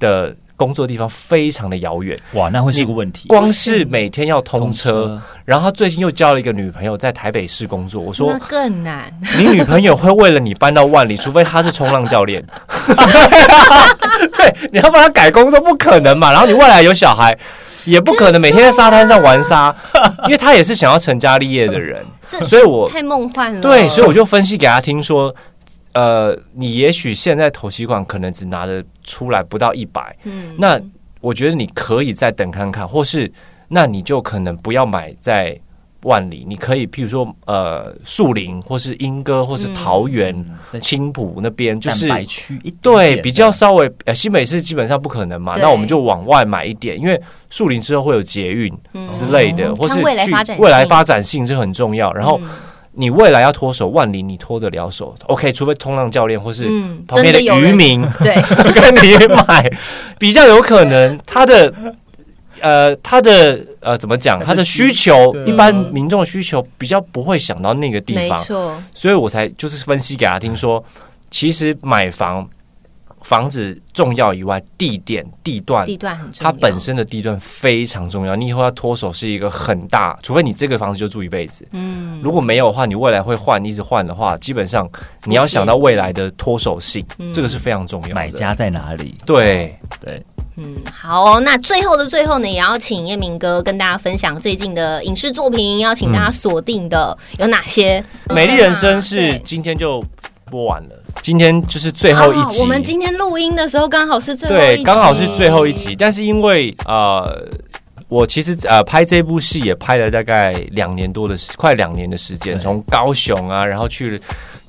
[0.00, 0.34] 的。
[0.58, 3.28] 工作地方非常的遥远，哇，那会是个问题。
[3.28, 8.02] 光是每天要通车，然后他最近又交了一个女朋友在台北市工作。
[8.02, 9.04] 我说更难，
[9.36, 12.44] 你女朋友会为了你搬到万里，除非她是冲浪教练。
[14.36, 16.32] 对，你要帮他改工作不可能嘛？
[16.32, 17.38] 然后你未来有小孩，
[17.84, 19.72] 也不可能每天在沙滩上玩沙，
[20.24, 22.04] 因为他也是想要成家立业的人。
[22.42, 23.60] 所以我太梦幻了。
[23.60, 25.32] 对，所以我就分析给他听说。
[25.92, 30.80] 呃，你也许现在投期款可能只拿得出来不到一百，嗯，那
[31.20, 33.30] 我觉得你可以再等看看，或是
[33.68, 35.58] 那你就可能不要买在
[36.02, 40.46] 万里，你可以譬如说呃树林，或是莺歌，或是桃园、
[40.80, 47.20] 青浦那边，就是区对比较稍微呃新北市基本上不可能嘛，那我们就往外买一点，因为
[47.50, 48.72] 树林之后会有捷运
[49.08, 52.40] 之类的，或是未来发展未来发展性是很重要，然后。
[52.98, 56.64] 你未来要脱手万里，你脱得了手？OK，除非冲浪教练或是
[57.06, 58.34] 旁边的渔民 对
[58.74, 59.70] 跟你买，
[60.18, 61.72] 比较有可能 他的
[62.60, 64.42] 呃他的呃怎么讲？
[64.44, 68.82] 他的需求一般民众的需求比较不会想到那个地方，没错。
[68.92, 70.84] 所以我才就是分析给他听说，
[71.30, 72.48] 其实买房
[73.28, 78.34] 房子重要以外，地点、地段、地段很重要，它本身的地段非常重要。
[78.34, 81.68] 你以后要脱手是一个很大，除非你这个房子就住一辈子。
[81.72, 84.88] 嗯，如果没有的话，你未来会换，一直换的话，基本上
[85.24, 87.04] 你要想到未来的脱手性，
[87.34, 88.14] 这个是非常重要的。
[88.14, 89.14] 买家在哪里？
[89.26, 90.24] 对对。
[90.56, 98.02] 嗯，好，那最后的最后呢，也要请叶明哥跟大家分享最近的影视作品，邀请大家锁定的有哪些？
[98.34, 100.02] 《美丽人生》是今天就
[100.50, 100.90] 播完了，
[101.22, 102.60] 今天就是最后一集。
[102.60, 105.94] 我们今天录音的时候刚好是最对，刚好是最后一集。
[105.94, 107.46] 但是因为呃，
[108.08, 114.20] 我其实呃拍这部戏也拍了大概两年多的时，快两年的时间，从高雄啊，然后去。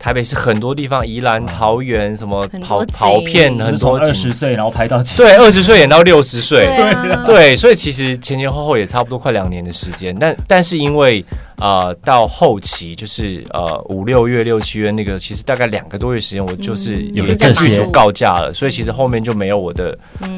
[0.02, 6.66] 台北是很多地方，宜兰、桃园什么跑跑片很多，二十岁然后拍到对二十岁演到六十岁，
[7.26, 11.22] 对，所以其实前前后后也差不多快两年的时间，但但是因为。
[11.60, 19.98] 呃，到后期就是呃五六月六七月那个，其实大概两个多月时间，我就是有跟剧组告假了，所以其实后面就没有我的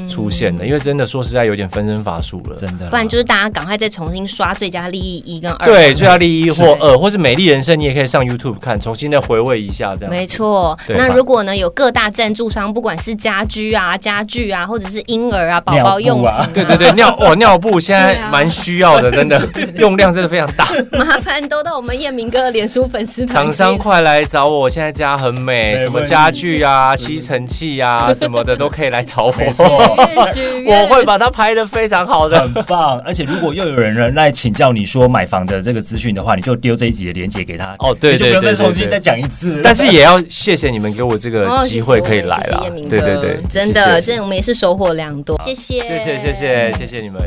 [0.10, 2.90] 出现了，因为真的说实在有点分身乏术了，真的。
[2.90, 10.14] 不然就是大家赶快再重新刷《最佳利益一》跟二，对，《最佳利益一》或二，或是《美丽人生》，你也可以上 YouTube 看，重新再回味一下这样。
[10.14, 10.78] 没错。
[10.90, 19.48] 那如果呢有各大赞助商，不管是家居啊、家具啊，或者是婴儿啊、宝宝用啊，对对对，尿哦尿布现在蛮需要的，真的
[19.78, 20.68] 用量真的非常大。
[21.12, 23.44] 麻烦都到我们叶明哥的脸书粉丝团。
[23.44, 29.34] 厂商快来找我，现在家很美，什么家具啊、吸尘器啊 什么的都可以来找我。
[29.34, 32.98] 我会把它拍的非常好的，很棒。
[33.02, 37.76] 而且如果又有人来请教你说买房的这个资讯的话，你就丢这一集的链接给他。
[37.80, 39.60] 哦，对对对，再重新再讲一次。
[39.62, 42.66] 但是也要谢谢你们给我这个机会可以来了。
[42.90, 45.38] 对对对，真的，真的我们也是收获良多。
[45.46, 47.20] 谢谢，谢谢，谢谢，谢谢你们。